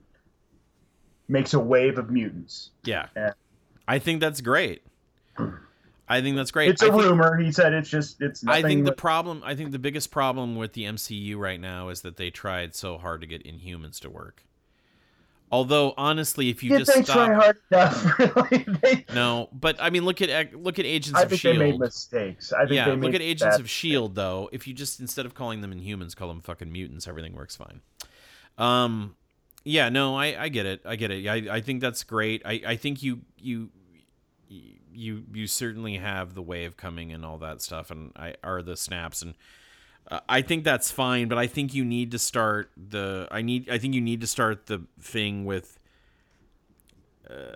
[1.28, 2.71] makes a wave of mutants.
[2.84, 3.08] yeah.
[3.15, 3.32] Yeah.
[3.88, 4.82] I think that's great.
[6.08, 6.69] I think that's great.
[6.69, 7.38] It's a a rumor.
[7.38, 8.45] He said it's just it's.
[8.45, 12.02] I think the problem, I think the biggest problem with the MCU right now is
[12.02, 14.45] that they tried so hard to get Inhumans to work.
[15.54, 18.20] Although honestly, if you just they stop, try hard enough.
[18.52, 21.58] Really, they, no, but I mean, look at look at Agents I of think Shield.
[21.60, 22.52] they made mistakes.
[22.52, 24.50] I think yeah, they look made at Agents of Shield though.
[24.52, 27.82] If you just instead of calling them Inhumans, call them fucking mutants, everything works fine.
[28.58, 29.16] Um,
[29.63, 31.28] yeah, no, I I get it, I get it.
[31.28, 32.42] I I think that's great.
[32.44, 33.70] I I think you you
[34.50, 38.63] you you certainly have the way of coming and all that stuff, and I are
[38.63, 39.36] the snaps and.
[40.10, 43.28] Uh, I think that's fine, but I think you need to start the.
[43.32, 43.70] I need.
[43.70, 45.80] I think you need to start the thing with.
[47.30, 47.56] Uh,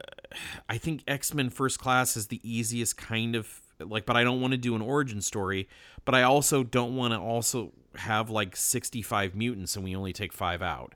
[0.70, 4.42] I think X Men First Class is the easiest kind of like, but I don't
[4.42, 5.68] want to do an origin story.
[6.06, 10.14] But I also don't want to also have like sixty five mutants and we only
[10.14, 10.94] take five out.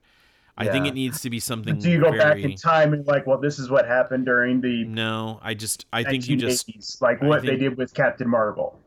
[0.58, 1.82] I think it needs to be something.
[1.82, 4.84] So you go back in time and like, well, this is what happened during the
[4.84, 5.86] No, I just.
[5.92, 7.02] I think you just.
[7.02, 8.80] like what think- they did with Captain Marvel,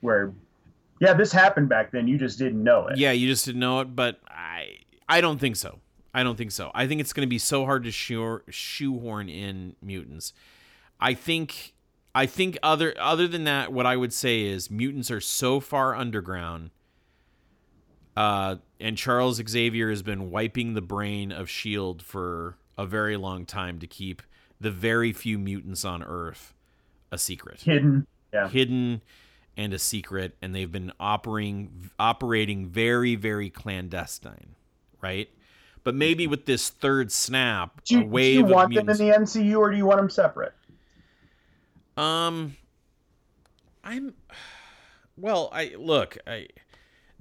[0.00, 0.32] where,
[1.02, 2.06] yeah, this happened back then.
[2.06, 2.96] You just didn't know it.
[2.96, 4.76] Yeah, you just didn't know it, but I
[5.08, 5.80] I don't think so.
[6.14, 6.70] I don't think so.
[6.76, 10.32] I think it's going to be so hard to shoe, shoehorn in mutants.
[11.00, 11.74] I think
[12.14, 15.96] I think other other than that, what I would say is mutants are so far
[15.96, 16.70] underground.
[18.16, 23.44] Uh, and Charles Xavier has been wiping the brain of Shield for a very long
[23.44, 24.22] time to keep
[24.60, 26.54] the very few mutants on Earth
[27.10, 28.06] a secret Hidden.
[28.32, 28.48] Yeah.
[28.48, 29.02] hidden
[29.56, 34.54] and a secret and they've been operating operating very very clandestine
[35.00, 35.28] right
[35.84, 39.58] but maybe with this third snap Do you, do you want them in the MCU
[39.58, 40.54] or do you want them separate?
[41.96, 42.56] um
[43.84, 44.14] i'm
[45.18, 46.46] well i look i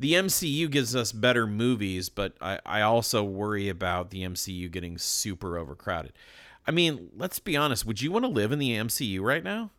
[0.02, 4.98] the MCU gives us better movies, but I, I also worry about the MCU getting
[4.98, 6.14] super overcrowded.
[6.66, 7.86] I mean, let's be honest.
[7.86, 9.70] Would you want to live in the MCU right now?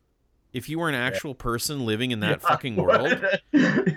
[0.53, 3.25] If you were an actual person living in that fucking world?
[3.55, 3.97] I,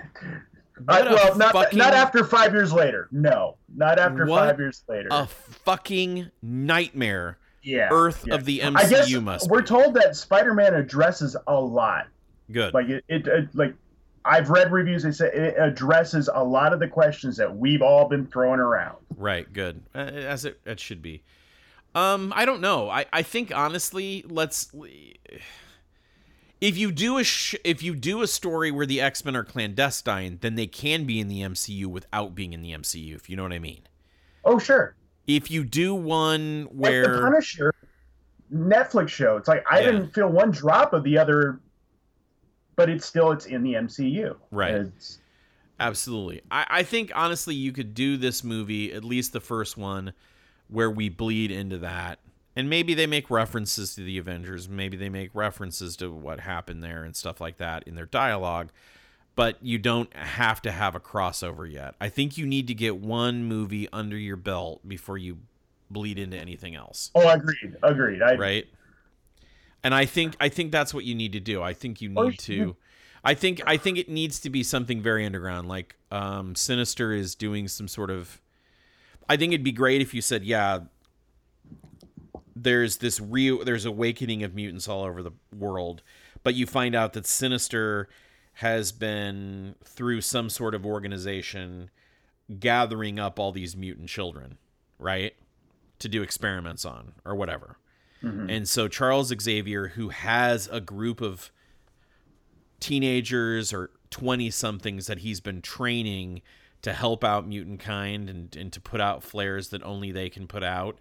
[0.84, 3.08] What a well, not fucking- not after five years later.
[3.10, 5.08] No, not after five years later.
[5.10, 8.34] a fucking nightmare yeah, Earth yeah.
[8.34, 9.66] of the MCU I guess must we're be.
[9.68, 12.08] told that Spider-Man addresses a lot.
[12.52, 12.74] Good.
[12.74, 13.74] Like it, it, it like
[14.24, 15.02] I've read reviews.
[15.02, 18.98] They say it addresses a lot of the questions that we've all been throwing around.
[19.16, 19.82] right, good.
[19.94, 21.22] Uh, as it, it should be.
[21.94, 22.90] Um, I don't know.
[22.90, 24.70] I, I think honestly, let's
[26.60, 30.38] if you do a sh- if you do a story where the X-Men are clandestine,
[30.40, 33.42] then they can be in the MCU without being in the MCU, if you know
[33.42, 33.82] what I mean.
[34.44, 34.94] Oh sure,
[35.26, 37.74] If you do one like the Punisher
[38.52, 39.36] Netflix show.
[39.36, 39.86] It's like I Yeah.
[39.86, 41.60] didn't feel one drop of the other,
[42.76, 44.36] but it's still it's in the MCU.
[44.50, 44.74] Right.
[44.74, 45.18] It's,
[45.78, 46.40] Absolutely.
[46.50, 50.12] I, I think honestly you could do this movie, at least the first one,
[50.68, 52.18] where we bleed into that.
[52.56, 54.68] And maybe they make references to the Avengers.
[54.68, 58.70] Maybe they make references to what happened there and stuff like that in their dialogue.
[59.34, 61.94] But you don't have to have a crossover yet.
[62.00, 65.38] I think you need to get one movie under your belt before you
[65.90, 67.10] bleed into anything else.
[67.14, 68.22] oh, agreed, agreed.
[68.22, 68.66] I, Right?
[69.84, 71.62] And I think I think that's what you need to do.
[71.62, 72.76] I think you need to
[73.26, 75.66] I think I think it needs to be something very underground.
[75.66, 78.40] Like um, Sinister is doing some sort of.
[79.28, 80.82] I think it'd be great if you said, "Yeah,
[82.56, 86.02] there's this real there's awakening of mutants all over the world,
[86.42, 88.08] but you find out that Sinister
[88.54, 91.90] has been through some sort of organization
[92.58, 94.56] gathering up all these mutant children,
[94.98, 95.34] right?
[95.98, 97.76] To do experiments on or whatever.
[98.22, 98.48] Mm-hmm.
[98.48, 101.50] And so Charles Xavier, who has a group of
[102.80, 106.40] teenagers or 20 somethings that he's been training
[106.80, 110.46] to help out mutant kind and, and to put out flares that only they can
[110.46, 110.98] put out,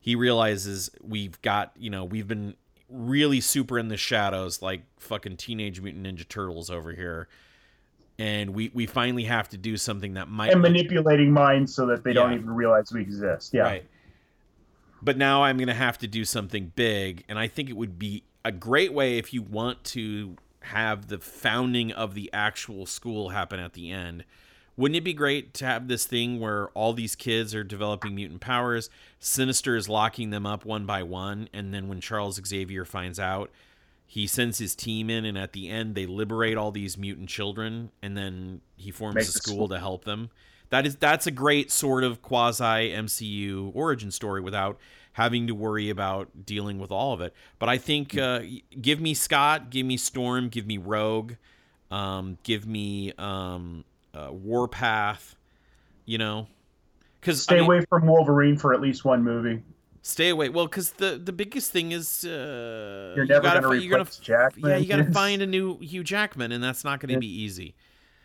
[0.00, 2.54] he realizes we've got, you know, we've been
[2.88, 7.28] really super in the shadows like fucking teenage mutant ninja turtles over here
[8.18, 12.02] and we we finally have to do something that might and manipulating minds so that
[12.02, 12.14] they yeah.
[12.14, 13.52] don't even realize we exist.
[13.54, 13.62] Yeah.
[13.62, 13.84] Right.
[15.00, 17.98] But now I'm going to have to do something big and I think it would
[17.98, 23.28] be a great way if you want to have the founding of the actual school
[23.28, 24.24] happen at the end.
[24.78, 28.40] Wouldn't it be great to have this thing where all these kids are developing mutant
[28.40, 33.18] powers, Sinister is locking them up one by one, and then when Charles Xavier finds
[33.18, 33.50] out,
[34.06, 37.90] he sends his team in and at the end they liberate all these mutant children
[38.02, 40.30] and then he forms Makes a school to help them?
[40.70, 44.78] That is that's a great sort of quasi mcu origin story without
[45.14, 47.34] having to worry about dealing with all of it.
[47.58, 48.20] But i think hmm.
[48.20, 48.40] uh,
[48.80, 51.34] give me scott give me storm give me rogue
[51.90, 55.36] um, give me um, uh, warpath
[56.06, 56.46] you know
[57.20, 59.62] because stay I mean, away from wolverine for at least one movie
[60.08, 60.48] Stay away.
[60.48, 64.70] Well, because the the biggest thing is uh, you're never you to replace Jackman.
[64.70, 67.26] Yeah, you got to find a new Hugh Jackman, and that's not going to be
[67.26, 67.74] easy.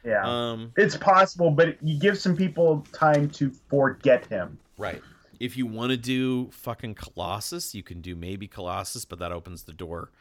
[0.05, 4.57] Yeah, um, it's possible, but you give some people time to forget him.
[4.77, 5.01] Right.
[5.39, 9.63] If you want to do fucking Colossus, you can do maybe Colossus, but that opens
[9.63, 10.11] the door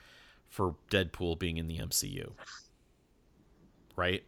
[0.48, 2.33] for Deadpool being in the MCU.
[3.94, 4.25] Right.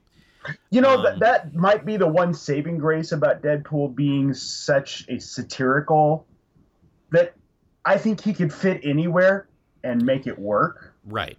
[0.70, 5.06] You know um, that that might be the one saving grace about Deadpool being such
[5.08, 6.26] a satirical
[7.10, 7.34] that
[7.84, 9.48] I think he could fit anywhere
[9.82, 10.94] and make it work.
[11.06, 11.36] Right.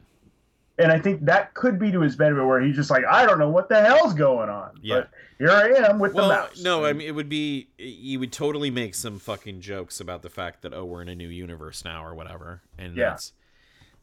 [0.77, 3.39] And I think that could be to his benefit, where he's just like, I don't
[3.39, 4.71] know what the hell's going on.
[4.81, 4.95] Yeah.
[4.95, 6.61] But here I am with well, the mouse.
[6.61, 10.29] No, I mean it would be you would totally make some fucking jokes about the
[10.29, 13.11] fact that oh we're in a new universe now or whatever, and yeah.
[13.11, 13.33] that's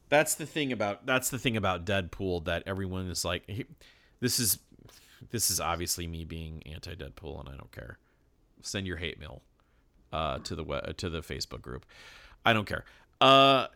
[0.09, 3.65] that's the thing about that's the thing about Deadpool that everyone is like, he,
[4.19, 4.59] this is
[5.31, 7.97] this is obviously me being anti Deadpool and I don't care.
[8.61, 9.41] Send your hate mail
[10.11, 11.85] uh, to the web, to the Facebook group.
[12.45, 12.85] I don't care.
[13.19, 13.67] Uh,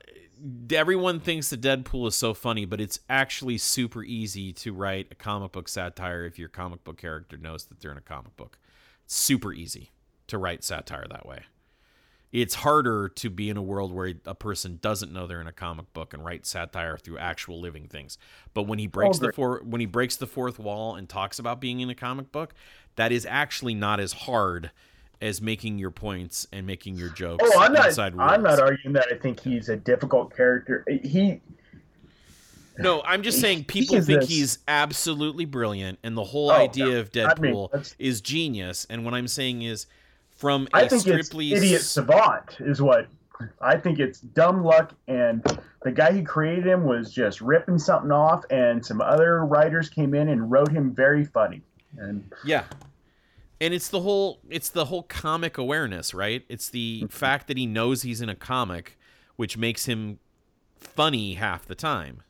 [0.71, 5.15] everyone thinks that Deadpool is so funny, but it's actually super easy to write a
[5.15, 8.59] comic book satire if your comic book character knows that they're in a comic book.
[9.07, 9.91] Super easy
[10.27, 11.43] to write satire that way.
[12.31, 15.53] It's harder to be in a world where a person doesn't know they're in a
[15.53, 18.17] comic book and write satire through actual living things.
[18.53, 21.07] But when he oh, breaks oh, the four, when he breaks the fourth wall and
[21.07, 22.53] talks about being in a comic book,
[22.97, 24.71] that is actually not as hard
[25.21, 27.43] as making your points and making your jokes.
[27.45, 27.97] Oh, I'm not.
[27.97, 29.07] I'm not arguing that.
[29.11, 30.83] I think he's a difficult character.
[31.03, 31.41] He.
[32.79, 34.29] No, I'm just saying people he think this.
[34.29, 38.85] he's absolutely brilliant, and the whole oh, idea of Deadpool is genius.
[38.89, 39.87] And what I'm saying is,
[40.37, 43.07] from a I think it's idiot savant is what
[43.61, 45.43] I think it's dumb luck, and
[45.83, 50.15] the guy who created him was just ripping something off, and some other writers came
[50.15, 51.61] in and wrote him very funny.
[51.97, 52.63] And yeah,
[53.59, 57.07] and it's the whole it's the whole comic awareness right it's the mm-hmm.
[57.07, 58.97] fact that he knows he's in a comic
[59.35, 60.19] which makes him
[60.75, 62.21] funny half the time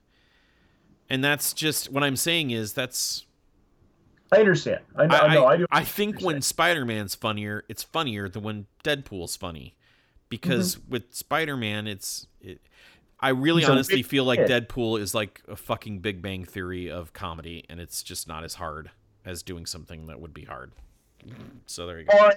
[1.09, 3.25] and that's just what i'm saying is that's
[4.31, 6.25] i understand i, I, I, know, I, do I think understand.
[6.25, 9.75] when spider-man's funnier it's funnier than when deadpool's funny
[10.29, 10.91] because mm-hmm.
[10.91, 12.61] with spider-man it's it,
[13.19, 14.69] I really he's honestly feel like kid.
[14.69, 18.53] Deadpool is like a fucking Big Bang Theory of comedy, and it's just not as
[18.53, 18.91] hard
[19.25, 20.71] as doing something that would be hard.
[21.65, 22.15] So there you go.
[22.15, 22.31] Well,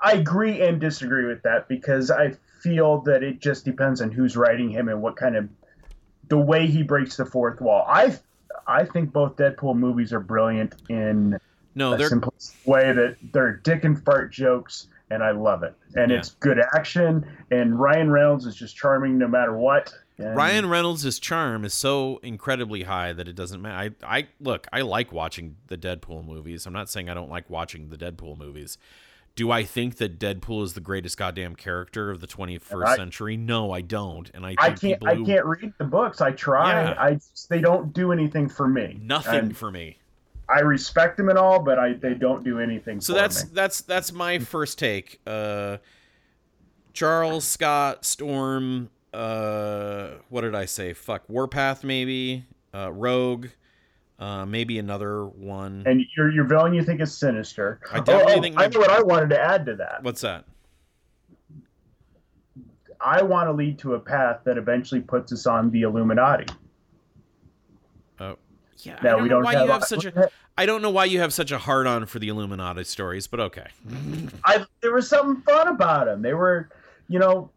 [0.00, 4.36] I agree and disagree with that because I feel that it just depends on who's
[4.36, 5.48] writing him and what kind of
[6.28, 7.84] the way he breaks the fourth wall.
[7.88, 8.16] I
[8.68, 11.40] I think both Deadpool movies are brilliant in
[11.74, 12.34] no, a simple
[12.66, 15.74] way that they're dick and fart jokes, and I love it.
[15.96, 16.18] And yeah.
[16.18, 19.92] it's good action, and Ryan Reynolds is just charming no matter what.
[20.18, 23.94] And Ryan Reynolds' charm is so incredibly high that it doesn't matter.
[24.02, 26.66] I, I look, I like watching the Deadpool movies.
[26.66, 28.76] I'm not saying I don't like watching the Deadpool movies.
[29.38, 33.36] Do I think that Deadpool is the greatest goddamn character of the 21st I, century?
[33.36, 34.28] No, I don't.
[34.34, 36.20] And I I can't who, I can't read the books.
[36.20, 36.72] I try.
[36.72, 36.94] Yeah.
[36.98, 38.98] I they don't do anything for me.
[39.00, 39.98] Nothing and for me.
[40.48, 43.00] I respect them and all, but I they don't do anything.
[43.00, 43.50] So that's me.
[43.54, 45.20] that's that's my first take.
[45.24, 45.76] Uh,
[46.92, 50.94] Charles Scott Storm uh, what did I say?
[50.94, 53.46] Fuck, Warpath maybe, uh, Rogue,
[54.18, 55.84] uh, maybe another one.
[55.86, 57.80] And your your villain you think is Sinister.
[57.92, 58.58] I definitely oh, think.
[58.58, 60.02] I know what I wanted to add to that.
[60.02, 60.44] What's that?
[63.00, 66.46] I want to lead to a path that eventually puts us on the Illuminati.
[68.18, 68.36] Oh,
[68.78, 68.98] yeah.
[69.02, 70.30] Now I don't we don't why have, you have such a.
[70.58, 73.38] I don't know why you have such a hard on for the Illuminati stories, but
[73.38, 73.66] okay.
[74.44, 76.22] I there was something fun about them.
[76.22, 76.70] They were,
[77.08, 77.50] you know,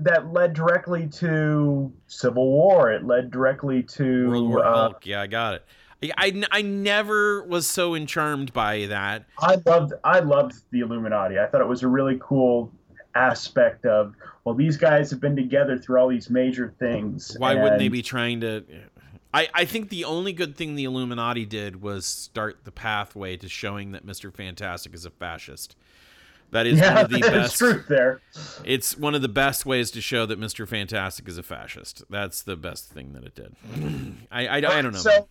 [0.00, 2.92] that led directly to Civil War.
[2.92, 5.06] It led directly to World War uh, Hulk.
[5.06, 5.64] Yeah, I got it.
[6.02, 9.26] I, I, I never was so charmed by that.
[9.38, 11.38] I loved I loved the Illuminati.
[11.38, 12.72] I thought it was a really cool
[13.14, 17.34] aspect of well, these guys have been together through all these major things.
[17.38, 18.64] Why wouldn't they be trying to?
[19.32, 23.48] I, I think the only good thing the Illuminati did was start the pathway to
[23.48, 25.76] showing that Mister Fantastic is a fascist.
[26.54, 27.58] That is Yeah, one of the best.
[27.58, 28.20] truth there.
[28.64, 32.04] It's one of the best ways to show that Mister Fantastic is a fascist.
[32.08, 33.56] That's the best thing that it did.
[34.30, 35.00] I I, I don't know.
[35.00, 35.28] So,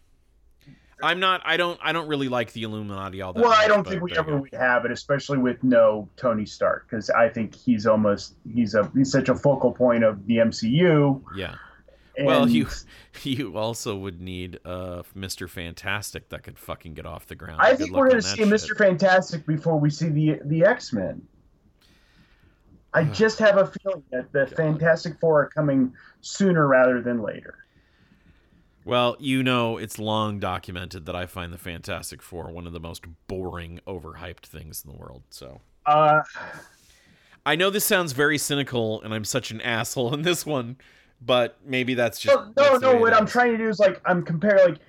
[1.02, 1.42] I'm not.
[1.46, 1.80] I don't.
[1.82, 3.42] I don't really like the Illuminati all that.
[3.42, 7.10] well, I don't think we ever would have it, especially with no Tony Stark, because
[7.10, 11.22] I think he's almost he's a he's such a focal point of the MCU.
[11.38, 11.56] Yeah.
[12.18, 12.68] And Well, you
[13.24, 15.50] you also would need uh Mr.
[15.50, 17.62] Fantastic that could fucking get off the ground.
[17.62, 18.48] I think we're going to see shit.
[18.48, 18.78] Mr.
[18.78, 21.22] Fantastic before we see the the X Men.
[22.94, 27.60] I just have a feeling that the Fantastic Four are coming sooner rather than later.
[28.86, 32.80] Well, you know, it's long documented that I find the Fantastic Four one of the
[32.80, 35.24] most boring, overhyped things in the world.
[35.30, 36.22] So Uh,
[37.46, 40.78] I know this sounds very cynical, and I'm such an asshole in this one,
[41.26, 42.96] but maybe that's just no, no, that's no.
[42.96, 44.72] What I'm trying to do is like I'm comparing.
[44.72, 44.80] Like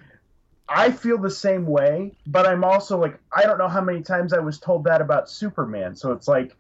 [0.68, 4.32] I feel the same way, but I'm also like I don't know how many times
[4.32, 5.94] I was told that about Superman.
[5.94, 6.56] So it's like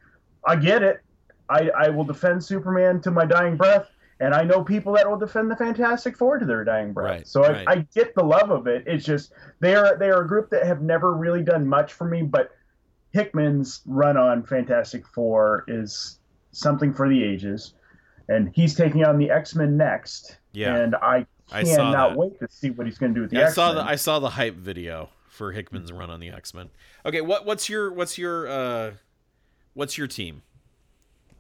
[0.46, 1.02] I get it.
[1.48, 3.88] I I will defend Superman to my dying breath,
[4.20, 7.10] and I know people that will defend the Fantastic Four to their dying breath.
[7.10, 7.68] Right, so I, right.
[7.68, 8.84] I get the love of it.
[8.86, 12.04] It's just they are they are a group that have never really done much for
[12.04, 12.52] me, but
[13.12, 16.18] Hickman's run on Fantastic Four is
[16.52, 17.74] something for the ages,
[18.28, 20.36] and he's taking on the X Men next.
[20.52, 20.76] Yeah.
[20.76, 23.50] and I cannot wait to see what he's going to do with the Yeah, I
[23.50, 26.70] saw the I saw the hype video for Hickman's run on the X Men.
[27.04, 28.92] Okay, what what's your what's your uh
[29.74, 30.42] what's your team?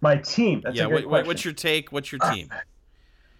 [0.00, 0.60] My team.
[0.62, 1.92] That's yeah, a what, what's your take?
[1.92, 2.50] What's your team?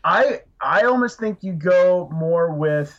[0.05, 2.99] I I almost think you go more with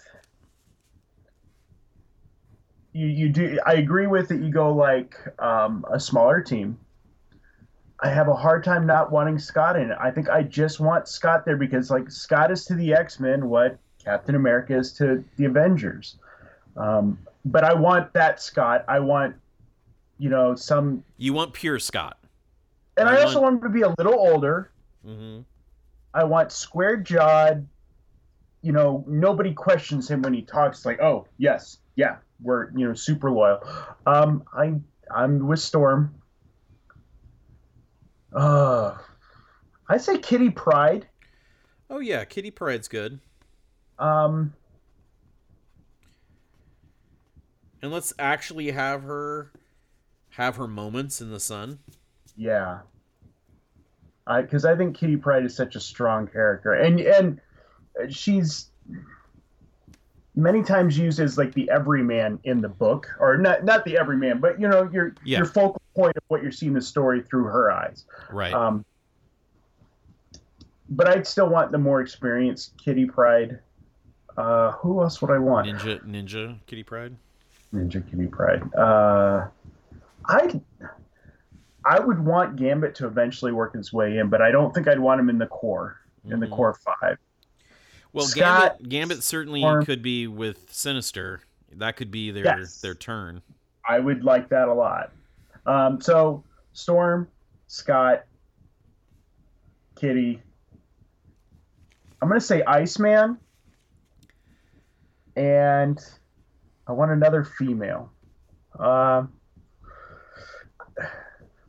[2.93, 6.77] you you do I agree with that you go like um, a smaller team.
[8.01, 9.97] I have a hard time not wanting Scott in it.
[9.99, 13.47] I think I just want Scott there because like Scott is to the X Men
[13.49, 16.17] what Captain America is to the Avengers.
[16.75, 18.84] Um, but I want that Scott.
[18.88, 19.36] I want
[20.17, 22.17] you know some, You want pure Scott.
[22.97, 24.71] and I I also want- want him to be a little older.
[25.08, 25.41] Mm-hmm.
[26.13, 27.67] I want square jawed.
[28.62, 30.86] You know, nobody questions him when he talks.
[30.86, 33.60] Like, oh yes, yeah, we're you know super loyal.
[34.05, 34.73] Um, I
[35.15, 36.13] I'm with Storm.
[38.35, 38.97] Uh,
[39.89, 41.07] I say Kitty Pryde.
[41.89, 43.19] Oh yeah, Kitty Pryde's good.
[43.97, 44.53] Um,
[47.81, 49.51] And let's actually have her
[50.29, 51.79] have her moments in the sun.
[52.35, 52.79] yeah.
[54.27, 57.39] I because I think Kitty Pryde is such a strong character, and and
[58.11, 58.71] she's
[60.35, 64.39] many times used as like the everyman in the book, or not not the everyman,
[64.39, 65.37] but you know your Yeah.
[65.37, 68.05] your focal point of what you're seeing the story through her eyes.
[68.31, 68.53] Right.
[68.53, 68.86] Um,
[70.89, 73.60] but I'd still want the more experienced Kitty Pryde.
[74.38, 75.67] Uh, who else would I want?
[75.67, 77.15] Ninja Ninja Kitty Pryde.
[77.73, 78.62] Ninja Kitty Pryde.
[78.75, 79.47] Uh,
[80.25, 80.62] I
[81.86, 84.99] I would want Gambit to eventually work his way in, but I don't think I'd
[84.99, 86.51] want him in the core in the Mhm.
[86.55, 87.17] core five.
[88.12, 89.86] Well, Scott- Gambit Gambit certainly Storm.
[89.86, 91.41] could be with Sinister.
[91.73, 92.81] That could be their Yes.
[92.81, 93.41] their turn.
[93.88, 95.12] I would like that a lot.
[95.65, 97.28] Um, so Storm,
[97.67, 98.25] Scott,
[99.95, 100.41] Kitty.
[102.21, 103.38] I'm gonna say Iceman,
[105.36, 105.99] and
[106.88, 108.12] I want another female.
[108.80, 109.32] Um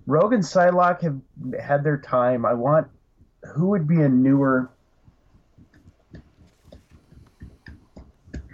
[0.06, 1.20] Rogue and Psylocke have
[1.60, 2.46] had their time.
[2.46, 2.86] I want
[3.54, 4.70] who would be a newer.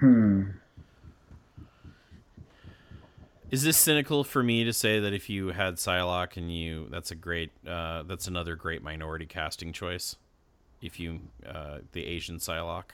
[0.01, 0.51] Hmm.
[3.53, 7.11] Is this cynical for me to say that if you had Psylocke and you, that's
[7.11, 10.17] a great, uh, that's another great minority casting choice.
[10.81, 12.93] If you, uh, the Asian Psylocke.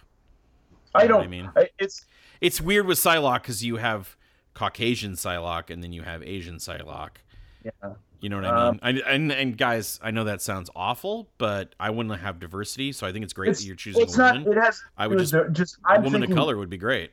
[0.94, 1.24] I You what don't.
[1.24, 1.50] I mean?
[1.56, 2.04] I- It's
[2.40, 4.16] It's weird with Psylocke because you have
[4.54, 7.18] Caucasian Psylocke and then you have Asian Psylocke.
[7.64, 7.70] yeah.
[8.20, 9.02] You know what I Um, mean?
[9.06, 12.90] I, and and guys, I know that sounds awful, but I want to have diversity,
[12.90, 14.36] so I think it's great It's, that you're choosing it's a not.
[14.44, 14.82] It has.
[14.96, 15.76] I would just just.
[15.88, 17.12] a woman thinking of color would be great.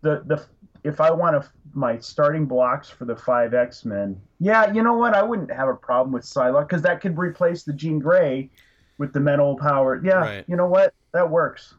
[0.00, 0.42] The the
[0.84, 4.20] if I want to my starting blocks for the five X Men.
[4.40, 5.14] Yeah, you know what?
[5.14, 8.50] I wouldn't have a problem with Psylocke because that could replace the Jean Grey
[8.98, 10.00] with the mental power.
[10.04, 10.44] Yeah, Right.
[10.48, 10.92] you know what?
[11.12, 11.74] That works.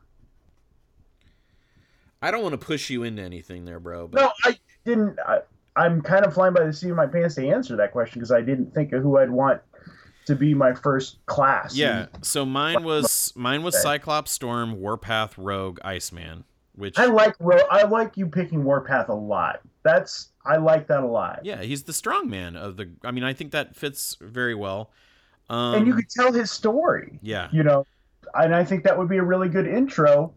[2.22, 4.08] I don't want to push you into anything there, bro.
[4.08, 5.20] But No, I didn't.
[5.26, 5.40] I,
[5.76, 8.32] I'm kind of flying by the seat of my pants to answer that question because
[8.32, 9.62] I didn't think of who I'd want
[10.26, 11.76] to be my first class.
[11.76, 12.08] yeah.
[12.22, 16.44] So mine was mine was Cyclops, Storm, Warpath, Rogue, Iceman.
[16.76, 19.62] Which I like Ro- I like you picking Warpath a lot.
[19.84, 21.42] That's I like that a lot.
[21.44, 22.90] yeah, he's the strong man of the.
[23.04, 24.92] I mean, I think that fits very well.
[25.50, 27.20] Um, and you could tell his story.
[27.22, 27.86] yeah, You know,
[28.34, 30.34] and I think that would be a really good intro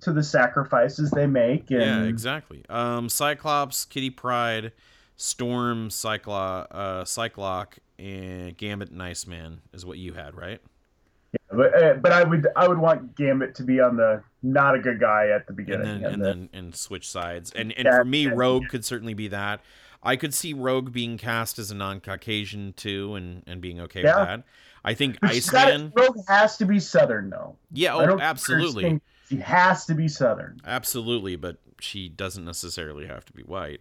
[0.00, 1.70] to the sacrifices they make.
[1.70, 2.64] And yeah, exactly.
[2.70, 4.72] Um, Cyclops, Kitty Pryde,
[5.16, 10.60] Storm, Cyclo, uh, Cyclock, and Gambit and Iceman is what you had, right?
[11.56, 14.78] But, uh, but I would I would want Gambit to be on the not a
[14.78, 15.82] good guy at the and beginning.
[15.86, 17.50] then and and the- then and switch sides.
[17.52, 19.60] And and Yeah, for me, yeah, Rogue could certainly be that.
[20.02, 24.18] I could see Rogue being cast as a non-Caucasian too, and and being okay Yeah.
[24.18, 24.42] with that.
[24.84, 25.92] I think But she's gotta- Iceman.
[25.96, 27.56] Rogue has to be Southern though.
[27.72, 29.00] Yeah, oh, absolutely,
[29.30, 30.60] She has to be Southern.
[30.66, 31.36] absolutely.
[31.36, 33.80] But she doesn't necessarily have to be white.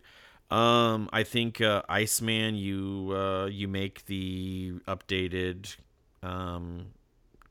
[0.49, 5.75] Um, I think uh, Iceman, you uh, you make the updated
[6.21, 6.85] um,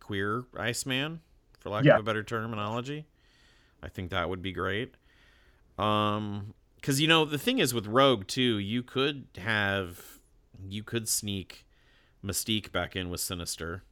[0.03, 1.21] queer Iceman,
[1.61, 1.95] for lack Yeah.
[1.95, 3.07] of a better terminology.
[3.83, 4.95] I think that would be great.
[5.79, 10.19] Um, because you know the thing is with Rogue too, you could have,
[10.69, 11.65] you could sneak
[12.25, 13.83] Mystique back in with Sinister.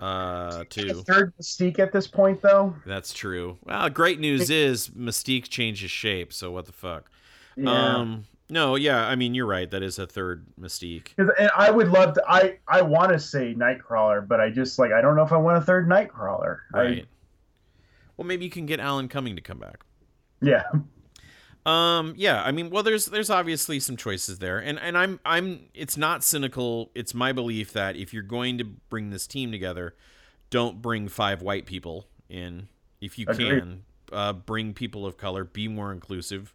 [0.00, 0.94] Uh, too.
[1.02, 2.74] third Mystique at this point though.
[2.84, 3.58] That's true.
[3.64, 7.10] Well, great news is Mystique changes shape, so what the fuck?
[7.56, 7.70] Yeah.
[7.96, 9.70] Um, no, yeah, I mean you're right.
[9.70, 11.08] That is a third Mystique.
[11.16, 12.22] and I would love to.
[12.28, 15.38] I I want to say Nightcrawler, but I just like I don't know if I
[15.38, 16.58] want a third Nightcrawler.
[16.72, 17.06] Right.
[18.16, 19.84] Well, maybe you can get Alan Cumming to come back.
[20.42, 20.64] Yeah.
[21.64, 25.68] Um, yeah, I mean, well, there's there's obviously some choices there, and and I'm I'm
[25.74, 26.90] it's not cynical.
[26.94, 29.94] It's my belief that if you're going to bring this team together,
[30.50, 32.68] don't bring five white people in.
[33.00, 33.60] If you Agreed.
[33.60, 36.52] can, uh, bring people of color, be more inclusive.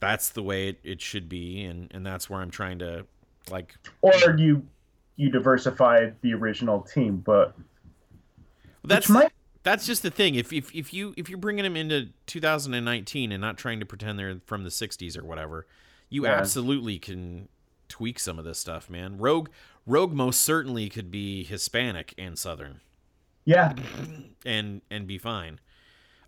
[0.00, 3.06] That's the way it, it should be, and and that's where I'm trying to
[3.50, 4.66] like Or you
[5.16, 7.54] you diversify the original team, but
[8.84, 9.32] that's might
[9.62, 10.34] that's just the thing.
[10.34, 14.18] If if if you if you're bringing them into 2019 and not trying to pretend
[14.18, 15.66] they're from the 60s or whatever,
[16.08, 16.34] you Yeah.
[16.34, 17.48] absolutely can
[17.88, 19.18] tweak some of this stuff, man.
[19.18, 19.48] Rogue
[19.86, 22.80] Rogue most certainly could be Hispanic and Southern
[23.44, 23.74] yeah
[24.44, 25.58] and and be fine.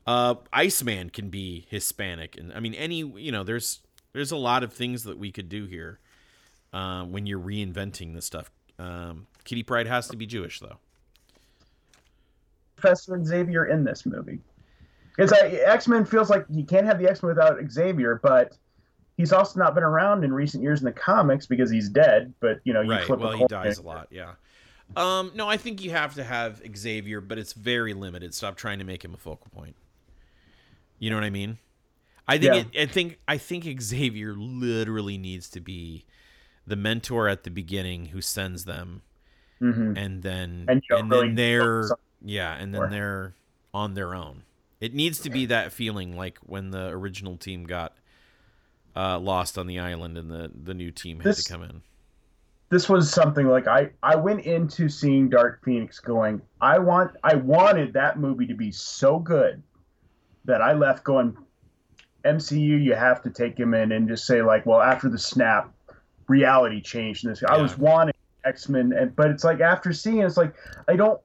[0.07, 3.81] Uh, Iceman can be Hispanic, and I mean any you know there's
[4.13, 5.99] there's a lot of things that we could do here
[6.73, 8.51] uh, when you're reinventing this stuff.
[8.79, 10.79] Um, Kitty Pryde has to be Jewish though.
[12.77, 14.41] Professor Xavier in this movie.
[15.17, 18.57] Because X Men feels like you can't have the X Men without Xavier, but
[19.17, 22.33] he's also not been around in recent years in the comics because he's dead.
[22.41, 23.09] But you know, you right.
[23.09, 24.09] Well, he dies a lot.
[24.11, 24.33] Yeah.
[24.97, 28.35] Um, no, I think you have to have Xavier, but it's very limited.
[28.35, 29.77] Stop trying to make him a focal point.
[31.01, 31.59] You know what I mean?
[32.29, 32.81] I think Yeah.
[32.83, 36.05] it, I think I think Xavier literally needs to be
[36.67, 39.03] the mentor at the beginning who sends them,
[39.61, 39.97] Mhm.
[39.99, 41.89] and then And and really then they're
[42.23, 43.35] yeah, and then they're
[43.75, 44.43] on their own.
[44.81, 47.97] It needs to be that feeling like when the original team got
[48.97, 51.83] uh, lost on the island and the the new team had This- to come in.
[52.69, 56.41] This was something like I I went into seeing Dark Phoenix going.
[56.61, 59.61] I want I wanted that movie to be so good
[60.45, 61.37] that I left going.
[62.25, 65.73] MCU, you have to take him in and just say like, well, after the snap,
[66.29, 67.25] reality changed.
[67.25, 68.15] And this, I was wanting
[68.45, 70.55] X Men, and but it's like after seeing, it, it's like
[70.89, 71.21] I don't.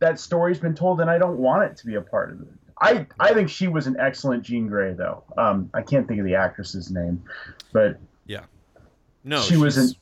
[0.00, 2.48] That story's been told, and I don't want it to be a part of it.
[2.80, 5.24] I I think she was an excellent Jean Grey, though.
[5.36, 7.22] Um, I can't think of the actress's name,
[7.72, 8.44] but yeah,
[9.24, 9.94] No, she was an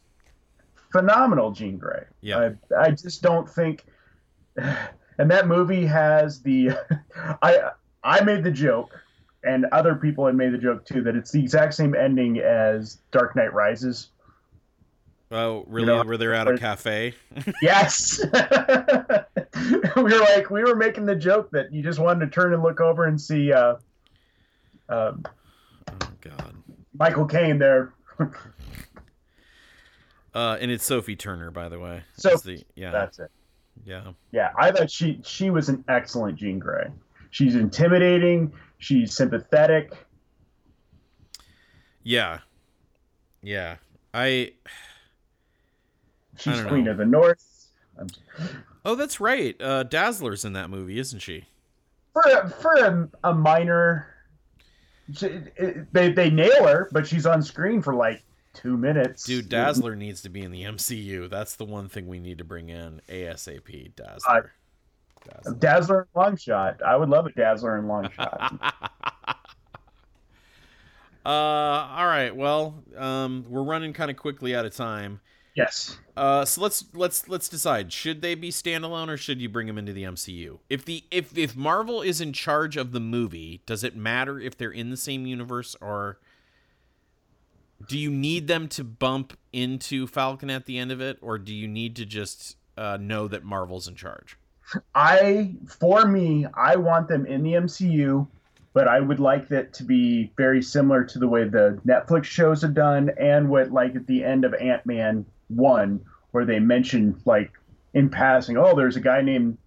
[0.96, 2.04] phenomenal Jean Grey.
[2.20, 2.50] Yeah.
[2.76, 3.84] I, I just don't think.
[5.18, 6.72] And that movie has the,
[7.42, 7.70] I
[8.07, 8.98] I made the joke,
[9.42, 12.98] and other people had made the joke too that it's the exact same ending as
[13.11, 14.11] Dark Knight Rises.
[15.32, 15.86] Oh, really?
[15.88, 17.14] know, Where they're at a cafe?
[17.61, 18.20] Yes.
[19.96, 22.62] we were like we were making the joke that you just wanted to turn and
[22.62, 23.74] look over and see uh,
[24.88, 25.12] uh,
[25.88, 26.54] Oh God.
[26.96, 27.92] Michael Caine there.
[30.34, 32.02] Uh, and it's Sophie Turner, by the way.
[32.18, 32.36] So-
[32.74, 33.30] yeah, That's it.
[33.86, 36.88] yeah, Yeah, I thought she she was an excellent Jean Grey.
[37.37, 38.51] She's intimidating.
[38.78, 39.93] She's sympathetic.
[42.03, 42.39] yeah,
[43.43, 43.76] yeah.
[44.14, 44.53] I
[46.39, 46.93] She's don't Queen know.
[46.93, 47.66] of the North.
[48.87, 49.55] Oh, that's right.
[49.61, 51.45] Uh, Dazzler's in that movie, isn't she?
[52.14, 54.14] For a, for a, a minor,
[55.12, 55.39] she,
[55.93, 58.22] they they nail her, but she's on screen for like
[58.55, 59.24] two minutes.
[59.24, 61.28] Dude, Dazzler needs to be in the MCU.
[61.28, 63.95] That's the one thing we need to bring in ASAP.
[63.95, 64.53] Dazzler.
[65.27, 65.55] Dazzler.
[65.55, 66.83] Dazzler and Longshot.
[66.83, 68.61] I would love a Dazzler and Longshot.
[71.24, 72.35] uh, all right.
[72.35, 75.20] Well, um, we're running kind of quickly out of time.
[75.55, 75.97] Yes.
[76.16, 77.91] Uh, so let's let's let's decide.
[77.91, 80.59] Should they be standalone or should you bring them into the MCU?
[80.68, 84.57] If the if if Marvel is in charge of the movie, does it matter if
[84.57, 86.18] they're in the same universe or
[87.87, 91.55] do you need them to bump into Falcon at the end of it, or do
[91.55, 94.39] you need to just uh, know that Marvel's in charge?
[94.94, 98.26] I, for me, I want them in the MCU,
[98.74, 102.62] but I would like that to be very similar to the way the Netflix shows
[102.62, 106.00] have done, and what like at the end of Ant Man one,
[106.32, 107.50] where they mention like
[107.94, 109.58] in passing, oh, there's a guy named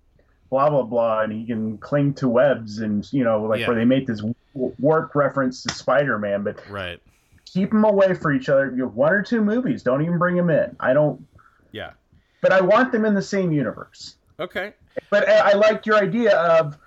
[0.51, 3.67] blah blah blah, and he can cling to webs, and you know, like Yeah.
[3.67, 4.21] where they make this
[4.53, 6.99] warp reference to Spider Man, but Right.
[7.45, 8.71] keep them away for each other.
[8.75, 9.81] You have one or two movies.
[9.83, 10.75] Don't even bring them in.
[10.79, 11.25] I don't.
[11.71, 11.91] Yeah.
[12.41, 14.17] But I want them in the same universe.
[14.39, 14.73] Okay.
[15.09, 16.77] But I, I like your idea of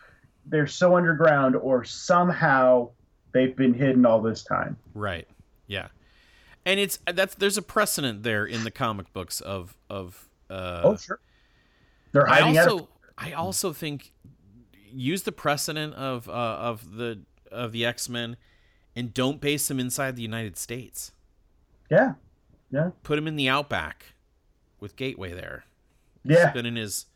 [0.46, 2.90] they're so underground, or somehow
[3.32, 4.76] they've been hidden all this time.
[4.94, 5.28] Right.
[5.66, 5.88] Yeah.
[6.64, 10.96] And it's that's there's a precedent there in the comic books of of uh oh
[10.96, 11.20] sure.
[12.12, 12.68] They're I hiding out.
[12.68, 12.88] also
[13.18, 14.12] I also think
[14.90, 18.36] use the precedent of uh, of the of the X-Men
[18.94, 21.12] and don't base them inside the United States.
[21.90, 22.14] Yeah.
[22.70, 22.90] Yeah.
[23.02, 24.14] Put him in the outback
[24.80, 25.64] with Gateway there.
[26.24, 26.50] Yeah.
[26.50, 27.06] Spinning his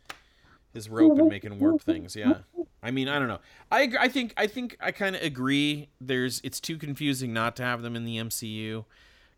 [0.77, 2.14] his rope and making warp things.
[2.14, 2.39] Yeah.
[2.83, 3.41] I mean, I don't know.
[3.72, 5.89] I I think I think I kind of agree.
[6.01, 8.85] There's it's too confusing not to have them in the MCU.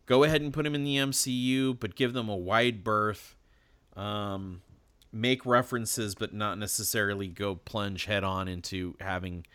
[0.05, 3.35] Go ahead and put them in the MCU, but give them a wide berth.
[3.95, 4.61] Um,
[5.11, 9.45] make references, but not necessarily go plunge head on into having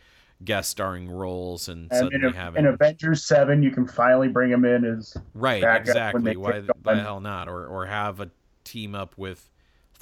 [0.44, 4.28] guest starring roles and, And in, suddenly a, having in Avengers Seven, you can finally
[4.28, 6.30] bring them in as right back up when exactly.
[6.32, 7.48] they Why the hell not?
[7.48, 8.30] Or or have a
[8.64, 9.50] team up with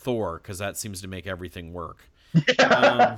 [0.02, 2.08] Thor because that seems to make everything work.
[2.58, 3.16] Um,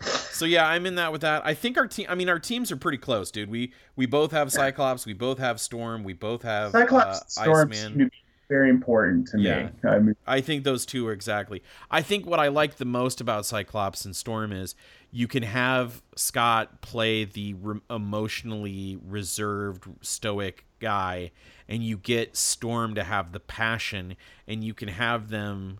[0.00, 1.46] So yeah, I'm in that with that.
[1.46, 2.06] I think our team.
[2.10, 3.48] I mean, our teams are pretty close, dude.
[3.50, 5.06] We we both have Cyclops.
[5.06, 6.04] We both have Storm.
[6.04, 8.10] We both have Cyclops uh, Iceman.
[8.48, 9.62] very important to Yeah.
[9.64, 9.70] me.
[9.90, 11.62] I mean, I think those two are exactly.
[11.90, 14.74] I think what I like the most about Cyclops and Storm is
[15.10, 21.30] you can have Scott play the re- emotionally reserved, stoic guy,
[21.68, 25.78] and you get Storm to have the passion, and you can have them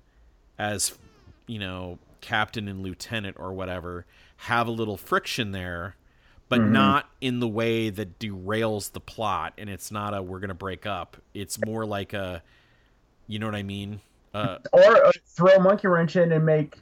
[0.59, 0.97] as,
[1.47, 4.07] you know, captain and lieutenant or whatever,
[4.37, 5.97] have a little friction there.
[6.49, 10.55] But not in the way that derails the plot, and it's not a we're gonna
[10.55, 11.17] break up.
[11.35, 12.41] It's more like a,
[13.27, 14.01] you know what I mean?
[14.33, 16.77] Uh, or uh, throw a monkey wrench in and make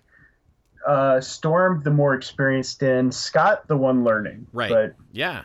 [0.87, 4.47] uh, Storm the more experienced and Scott the one learning.
[4.53, 4.71] Right.
[4.71, 5.45] But Yeah.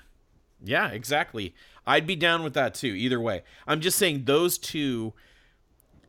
[0.64, 1.56] Yeah, exactly.
[1.90, 3.42] I'd be down with that too, either way.
[3.68, 5.14] I'm just saying those two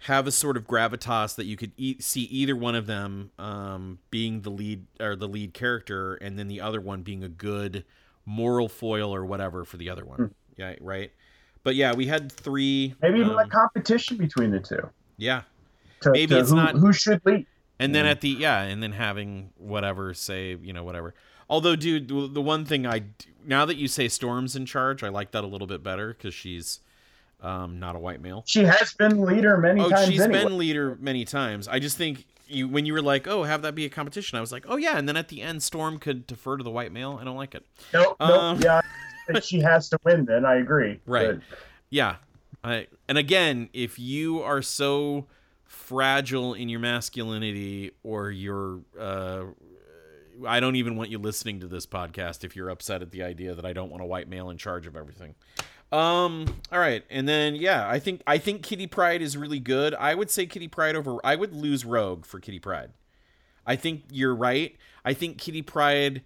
[0.05, 3.99] have a sort of gravitas that you could e- see either one of them um,
[4.11, 7.85] being the lead or the lead character and then the other one being a good
[8.27, 10.35] moral foil or whatever for the other one.
[10.57, 11.11] Yeah, right.
[11.65, 12.95] But yeah, we had three.
[13.03, 14.89] maybe even um, like competition between the two.
[15.19, 15.43] yeah,
[16.01, 17.47] To, maybe to it's who, not- who should lead.
[17.79, 21.15] and then at the yeah, and then having whatever say you know whatever.
[21.51, 23.03] Although, dude, the one thing I
[23.45, 26.33] now that you say Storm's in charge, I like that a little bit better because
[26.33, 26.79] she's
[27.43, 28.45] um, not a white male.
[28.47, 30.07] She has been leader many Oh, times.
[30.09, 30.45] she's anyway.
[30.45, 31.67] been leader many times.
[31.67, 34.39] I just think you when you were like, oh, have that be a competition.
[34.39, 36.71] I was like, oh yeah, and then at the end, Storm could defer to the
[36.71, 37.19] white male.
[37.21, 37.67] I don't like it.
[37.93, 38.81] Nope, nope, Um, yeah.
[39.29, 40.25] and she has to win.
[40.27, 41.01] Then I agree.
[41.07, 41.41] Right.
[41.49, 41.59] But
[41.91, 42.17] Yeah.
[42.63, 45.27] I, and again, if you are so
[45.65, 49.45] fragile in your masculinity or you're uh
[50.47, 53.55] I don't even want you listening to this podcast if you're upset at the idea
[53.55, 55.35] that I don't want a white male in charge of everything.
[55.93, 57.05] Um all right.
[57.11, 59.95] And then yeah, I think I think Kitty Pryde is really good.
[59.95, 62.91] I would say Kitty Pryde over I would lose Rogue for Kitty Pryde.
[63.67, 64.77] I think you're right.
[65.05, 66.23] I think Kitty Pryde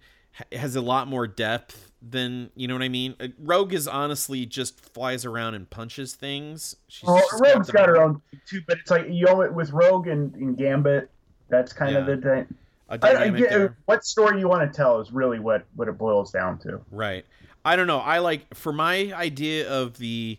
[0.51, 3.15] has a lot more depth than you know what I mean.
[3.19, 6.75] Uh, Rogue is honestly just flies around and punches things.
[6.87, 9.71] She's well, Rogue's the- got her own too, but it's like you know it with
[9.71, 11.09] Rogue and, and Gambit.
[11.49, 12.55] That's kind of the thing.
[12.89, 13.77] A I, I dynamic get, there.
[13.85, 16.81] what story you want to tell is really what what it boils down to.
[16.91, 17.25] Right.
[17.63, 17.99] I don't know.
[17.99, 20.37] I like for my idea of the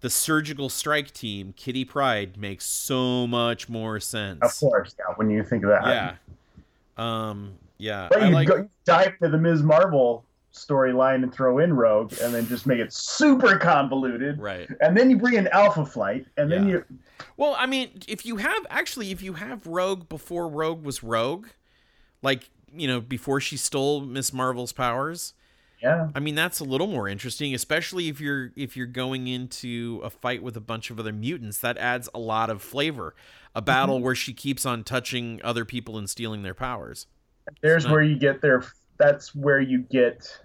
[0.00, 4.40] the surgical strike team, Kitty Pryde makes so much more sense.
[4.42, 5.14] Of course, yeah.
[5.16, 6.14] When you think of that, Yeah.
[6.98, 7.54] Um.
[7.78, 8.08] Yeah.
[8.10, 8.48] But I you like.
[8.48, 9.62] go, dive into the Ms.
[9.62, 14.38] Marvel storyline and throw in Rogue, and then just make it super convoluted.
[14.40, 14.68] Right.
[14.80, 16.74] And then you bring in Alpha Flight, and then Yeah.
[16.76, 16.84] you
[17.36, 21.46] Well, I mean, if you have actually, if you have Rogue before Rogue was Rogue,
[22.22, 25.34] like you know, before she stole Miss Marvel's powers,
[25.82, 26.08] Yeah.
[26.14, 30.10] I mean, that's a little more interesting, especially if you're if you're going into a
[30.10, 31.58] fight with a bunch of other mutants.
[31.58, 33.14] That adds a lot of flavor.
[33.54, 34.04] A battle mm-hmm.
[34.04, 37.06] where she keeps on touching other people and stealing their powers.
[37.62, 37.92] There's not...
[37.92, 38.64] where you get their.
[38.98, 40.38] That's where you get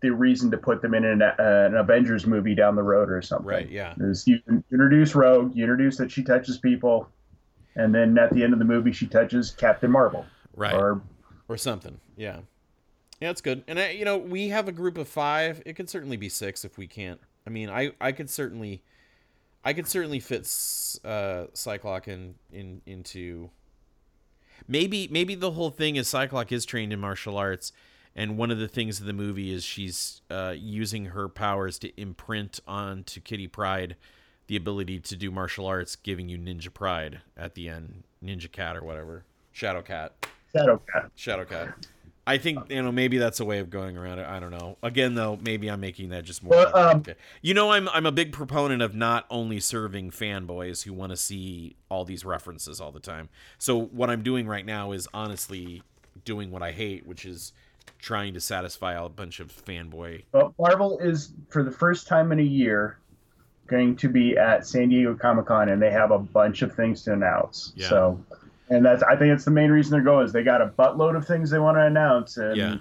[0.00, 3.22] the reason to put them in an, uh, an Avengers movie down the road or
[3.22, 3.46] something.
[3.46, 3.70] Right.
[3.70, 3.94] Yeah.
[3.98, 4.40] Is you
[4.70, 7.08] introduce Rogue, you introduce that she touches people,
[7.76, 10.24] and then at the end of the movie she touches Captain Marvel.
[10.54, 10.74] Right.
[10.74, 11.02] Or
[11.48, 12.00] or something.
[12.16, 12.40] Yeah.
[13.20, 13.62] Yeah, it's good.
[13.68, 15.62] And I, you know, we have a group of five.
[15.64, 17.20] It could certainly be six if we can't.
[17.46, 18.82] I mean, I I could certainly,
[19.64, 20.42] I could certainly fit
[21.04, 23.50] uh, Cyclock in in into.
[24.66, 27.72] Maybe maybe the whole thing is Cyclock is trained in martial arts,
[28.14, 32.00] and one of the things of the movie is she's uh, using her powers to
[32.00, 33.96] imprint onto Kitty Pryde
[34.48, 38.76] the ability to do martial arts, giving you Ninja Pride at the end, Ninja Cat
[38.76, 40.12] or whatever, Shadow Cat.
[40.54, 41.10] Shadow Cat.
[41.14, 41.74] Shadow Cat.
[42.24, 44.26] I think you know maybe that's a way of going around it.
[44.26, 44.76] I don't know.
[44.82, 46.76] Again, though, maybe I'm making that just more.
[46.76, 47.02] Um,
[47.40, 51.16] you know, I'm I'm a big proponent of not only serving fanboys who want to
[51.16, 53.28] see all these references all the time.
[53.58, 55.82] So what I'm doing right now is honestly
[56.24, 57.52] doing what I hate, which is
[57.98, 60.22] trying to satisfy a bunch of fanboy.
[60.32, 62.98] Well, Marvel is for the first time in a year
[63.66, 67.02] going to be at San Diego Comic Con, and they have a bunch of things
[67.04, 67.72] to announce.
[67.74, 67.88] Yeah.
[67.88, 68.24] So
[68.72, 71.16] and that's I think it's the main reason they're going is they got a buttload
[71.16, 72.76] of things they want to announce, and yeah.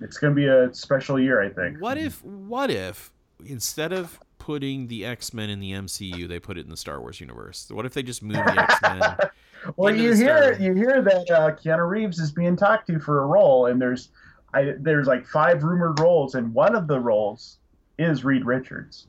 [0.00, 1.80] it's going to be a special year, I think.
[1.80, 3.12] What if what if
[3.44, 7.00] instead of putting the X Men in the MCU, they put it in the Star
[7.00, 7.70] Wars universe?
[7.70, 9.16] What if they just move the X Men?
[9.76, 13.26] well, you hear you hear that uh, Keanu Reeves is being talked to for a
[13.26, 14.08] role, and there's
[14.54, 17.58] I, there's like five rumored roles, and one of the roles
[17.98, 19.06] is Reed Richards.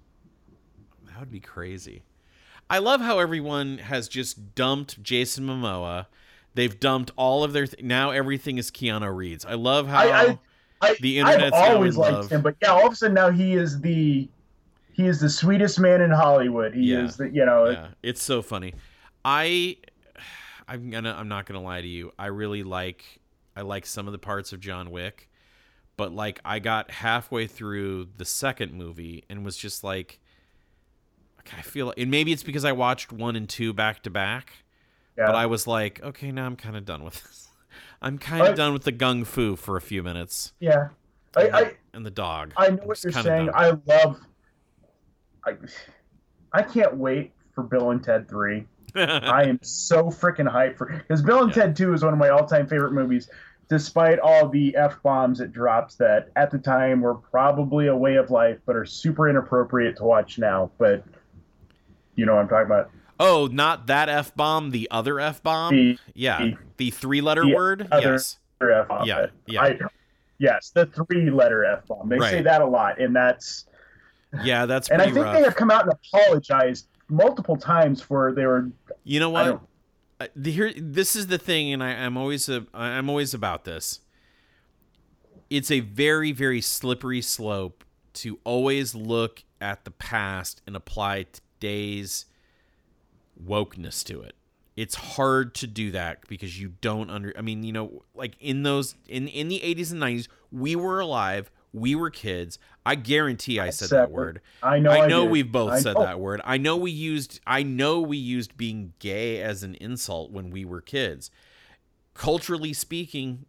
[1.08, 2.04] That would be crazy.
[2.70, 6.08] I love how everyone has just dumped Jason Momoa.
[6.56, 9.46] They've dumped all of their th- now everything is Keanu Reeves.
[9.46, 10.40] I love how I, I,
[10.82, 12.30] I, the internet's I've always liked love.
[12.30, 14.28] him, but yeah, all of a sudden now he is the
[14.94, 16.74] he is the sweetest man in Hollywood.
[16.74, 17.04] He yeah.
[17.04, 17.70] is the you know.
[17.70, 18.74] Yeah, it's so funny.
[19.24, 19.78] I
[20.68, 22.12] I'm gonna I'm not gonna lie to you.
[22.18, 23.20] I really like
[23.56, 25.30] I like some of the parts of John Wick,
[25.98, 30.20] but like I got halfway through the second movie and was just like
[31.58, 34.54] I feel and maybe it's because I watched one and two back to back.
[35.18, 35.28] Yeah.
[35.28, 37.48] But I was like, okay, now I'm kind of done with this.
[38.02, 40.54] I'm kind of done with the gung fu for a few minutes.
[40.60, 40.90] Yeah.
[41.36, 42.54] I, and, the, I, and the dog.
[42.58, 43.50] I know what you're saying.
[43.54, 44.20] I love.
[45.46, 45.56] I,
[46.54, 48.66] I can't wait for Bill and Ted Three.
[48.96, 51.64] I am so freaking hyped for because Bill and yeah.
[51.64, 53.30] Ted Two is one of my all-time favorite movies.
[53.68, 58.16] Despite all the f bombs it drops, that at the time were probably a way
[58.16, 60.70] of life, but are super inappropriate to watch now.
[60.78, 61.04] But
[62.16, 62.92] you know what I'm talking about?
[63.20, 65.98] Oh, not that f bomb, the other f bomb.
[66.14, 67.88] Yeah, the, the three letter word.
[67.92, 68.40] Yes.
[68.62, 69.06] F-bomb.
[69.06, 69.62] Yeah, yeah.
[69.62, 69.78] I,
[70.38, 72.10] yes, the three letter f bomb.
[72.10, 72.32] They right.
[72.32, 73.66] say that a lot, and that's.
[74.44, 74.90] Yeah, that's.
[74.90, 75.36] and I think rough.
[75.36, 78.72] they have come out and apologized multiple times for they were.
[79.04, 79.62] You know what?
[80.20, 83.66] Uh, the, here, this is the thing, and I, I'm always a, I'm always about
[83.66, 84.00] this.
[85.50, 91.26] It's a very, very slippery slope to always look at the past and apply
[91.66, 92.26] today's
[93.44, 94.36] wokeness to it.
[94.76, 98.64] It's hard to do that because you don't under I mean, you know, like in
[98.64, 102.60] those in in the 80s and 90s, we were alive, we were kids.
[102.86, 104.42] I guarantee I said that word.
[104.62, 106.04] I know I know I we've both I said know.
[106.04, 106.42] that word.
[106.44, 110.66] I know we used I know we used being gay as an insult when we
[110.66, 111.32] were kids.
[112.14, 113.46] Culturally speaking,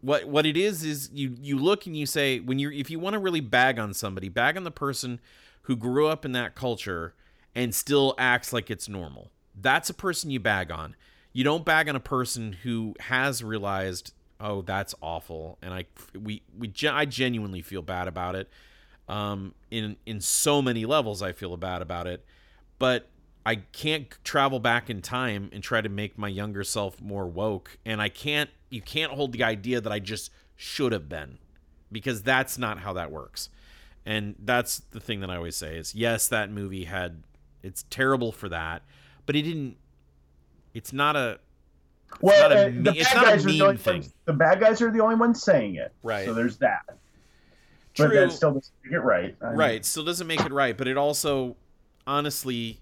[0.00, 3.00] what what it is is you you look and you say when you're if you
[3.00, 5.20] want to really bag on somebody, bag on the person
[5.68, 7.14] who grew up in that culture
[7.54, 9.30] and still acts like it's normal.
[9.54, 10.96] That's a person you bag on.
[11.34, 15.84] You don't bag on a person who has realized, oh, that's awful, and I
[16.18, 18.48] we we I genuinely feel bad about it.
[19.08, 22.24] Um, in in so many levels, I feel bad about it,
[22.78, 23.10] but
[23.44, 27.78] I can't travel back in time and try to make my younger self more woke,
[27.84, 28.48] and I can't.
[28.70, 31.38] You can't hold the idea that I just should have been,
[31.92, 33.50] because that's not how that works.
[34.08, 37.22] And that's the thing that I always say is yes, that movie had
[37.62, 38.82] it's terrible for that,
[39.26, 39.76] but it didn't.
[40.72, 41.38] It's not a.
[42.12, 43.94] It's well, not a, uh, the bad guys are the only thing.
[43.96, 45.92] Ones, the bad guys are the only ones saying it.
[46.02, 46.24] Right.
[46.24, 46.80] So there's that.
[47.92, 48.08] True.
[48.08, 49.36] But that still doesn't make it right.
[49.42, 49.84] I mean, right.
[49.84, 51.56] Still doesn't make it right, but it also,
[52.06, 52.80] honestly,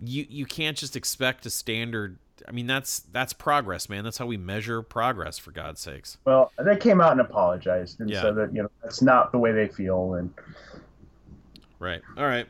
[0.00, 2.18] you you can't just expect a standard
[2.48, 4.04] I mean, that's that's progress, man.
[4.04, 6.18] That's how we measure progress, for God's sakes.
[6.24, 8.22] Well, they came out and apologized and yeah.
[8.22, 10.14] said that you know that's not the way they feel.
[10.14, 10.32] And
[11.78, 12.46] right, all right,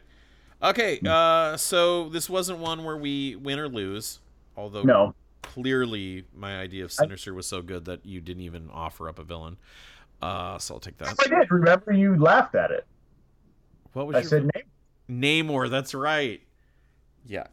[0.63, 1.01] okay.
[1.07, 4.21] Uh, so this wasn't one where we win or lose,
[4.57, 9.09] although no, clearly my idea of Sinister was so good that you didn't even offer
[9.09, 9.57] up a villain.
[10.23, 11.15] Uh, so I'll take that.
[11.19, 11.51] I did.
[11.51, 12.87] Remember, you laughed at it.
[13.93, 14.51] What was I your said
[15.09, 15.47] name?
[15.49, 15.71] Namor?
[15.71, 16.41] That's right.
[17.27, 17.47] Yeah,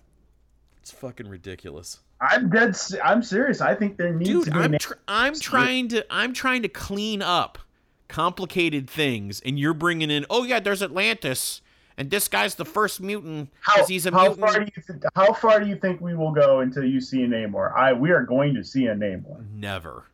[0.81, 1.99] it's fucking ridiculous.
[2.19, 2.75] I'm dead.
[3.03, 3.61] I'm serious.
[3.61, 4.57] I think there needs Dude, to be.
[4.57, 7.59] I'm tr- I'm trying to I'm trying to clean up
[8.07, 10.25] complicated things, and you're bringing in.
[10.29, 11.61] Oh yeah, there's Atlantis,
[11.97, 14.39] and this guy's the first mutant how, because he's a how mutant.
[14.39, 17.23] far do you th- how far do you think we will go until you see
[17.23, 17.75] a Namor?
[17.75, 19.45] I we are going to see a Namor.
[19.53, 20.05] Never.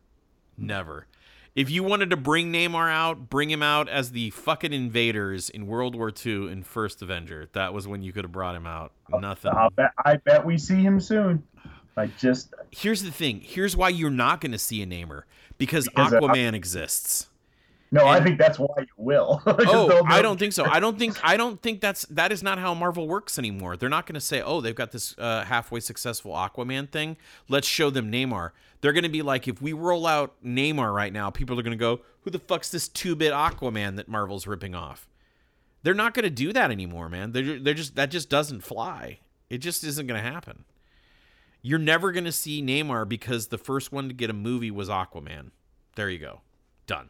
[0.58, 1.08] Never.
[1.56, 5.68] If you wanted to bring Namor out, bring him out as the fucking invaders in
[5.68, 7.48] World War II in First Avenger.
[7.54, 8.92] That was when you could have brought him out.
[9.08, 9.52] Nothing.
[9.56, 9.92] I'll bet.
[10.04, 11.44] I bet we see him soon.
[11.96, 13.42] I just Here's the thing.
[13.42, 15.24] Here's why you're not going to see a Namor
[15.58, 17.28] because Because, Aquaman exists.
[17.92, 18.08] no.
[18.08, 19.42] I think that's why you will.
[19.48, 20.66] Oh, I don't think so.
[20.66, 23.78] I don't think I don't think that's that is not how Marvel works anymore.
[23.78, 27.18] They're not going to say, "Oh, they've got this uh, halfway successful Aquaman thing.
[27.48, 31.14] Let's show them Namor." They're going to be like, if we roll out Namor right
[31.14, 34.76] now, people are going to go, "Who the fuck's this two-bit Aquaman that Marvel's ripping
[34.76, 35.08] off?"
[35.84, 37.32] They're not going to do that anymore, man.
[37.32, 39.20] They're they're just that just doesn't fly.
[39.50, 40.66] It just isn't going to happen.
[41.66, 44.90] You're never going to see Namor because the first one to get a movie was
[44.90, 45.52] Aquaman.
[45.96, 46.42] There you go.
[46.88, 47.10] Done.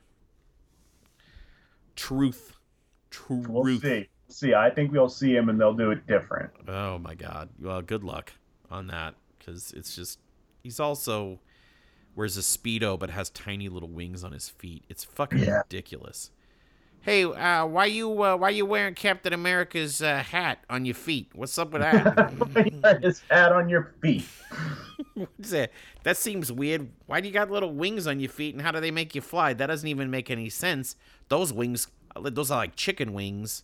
[1.95, 2.53] Truth.
[3.09, 3.47] Truth.
[3.47, 4.07] We'll see.
[4.29, 6.51] See, I think we'll see him, and they'll do it different.
[6.67, 7.49] Oh my god.
[7.59, 8.33] Well, good luck
[8.71, 10.19] on that because it's just
[10.63, 11.39] he's also
[12.15, 14.85] wears a speedo but has tiny little wings on his feet.
[14.89, 15.57] It's fucking Yeah.
[15.59, 16.31] ridiculous.
[17.03, 21.29] Hey, uh, why you uh, why you wearing Captain America's uh, hat on your feet?
[21.35, 22.99] What's up with that?
[23.03, 24.23] His hat on your feet.
[25.13, 25.71] What's that?
[26.03, 26.89] That seems weird.
[27.05, 29.19] Why do you got little wings on your feet, and how do they make you
[29.19, 29.53] fly?
[29.53, 30.95] That doesn't even make any sense.
[31.27, 31.87] Those wings,
[32.17, 33.63] those are like chicken wings.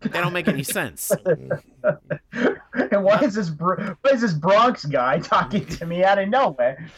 [0.00, 1.12] They don't make any sense.
[1.24, 6.90] and why is this why is this Bronx guy talking to me out of nowhere?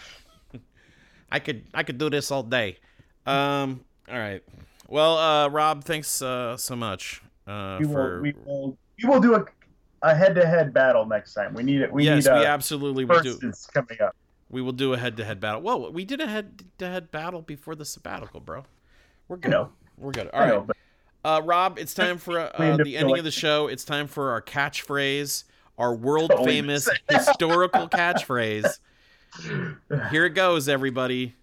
[1.30, 2.78] I could I could do this all day.
[3.26, 3.84] Um.
[4.10, 4.42] All right.
[4.88, 8.14] Well, uh, Rob, thanks uh, so much uh, We for.
[8.16, 9.44] will, we will we will do a
[10.02, 11.54] a head to head battle next time.
[11.54, 11.92] We need it.
[11.92, 13.38] We yes, need we a absolutely will do.
[13.72, 14.16] coming up.
[14.50, 15.62] We will do a head-to-head battle.
[15.62, 18.64] Well, we did a head-to-head battle before the sabbatical, bro.
[19.28, 19.66] We're good.
[19.96, 20.28] We're good.
[20.28, 20.48] All right.
[20.48, 20.76] know, but
[21.24, 23.68] Uh, Rob, it's time for uh, We the ending of the show.
[23.68, 25.44] It's time for our catchphrase,
[25.78, 28.78] our world famous historical catchphrase.
[30.10, 31.34] Here it goes, everybody.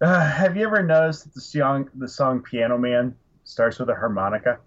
[0.00, 3.14] Uh, have you ever noticed that the song the song Piano Man
[3.44, 4.58] starts with a harmonica?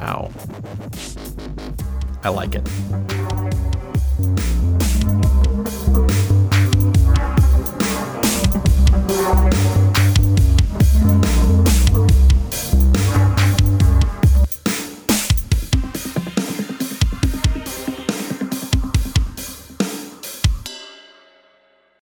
[0.00, 0.30] Wow.
[2.22, 3.69] I like it.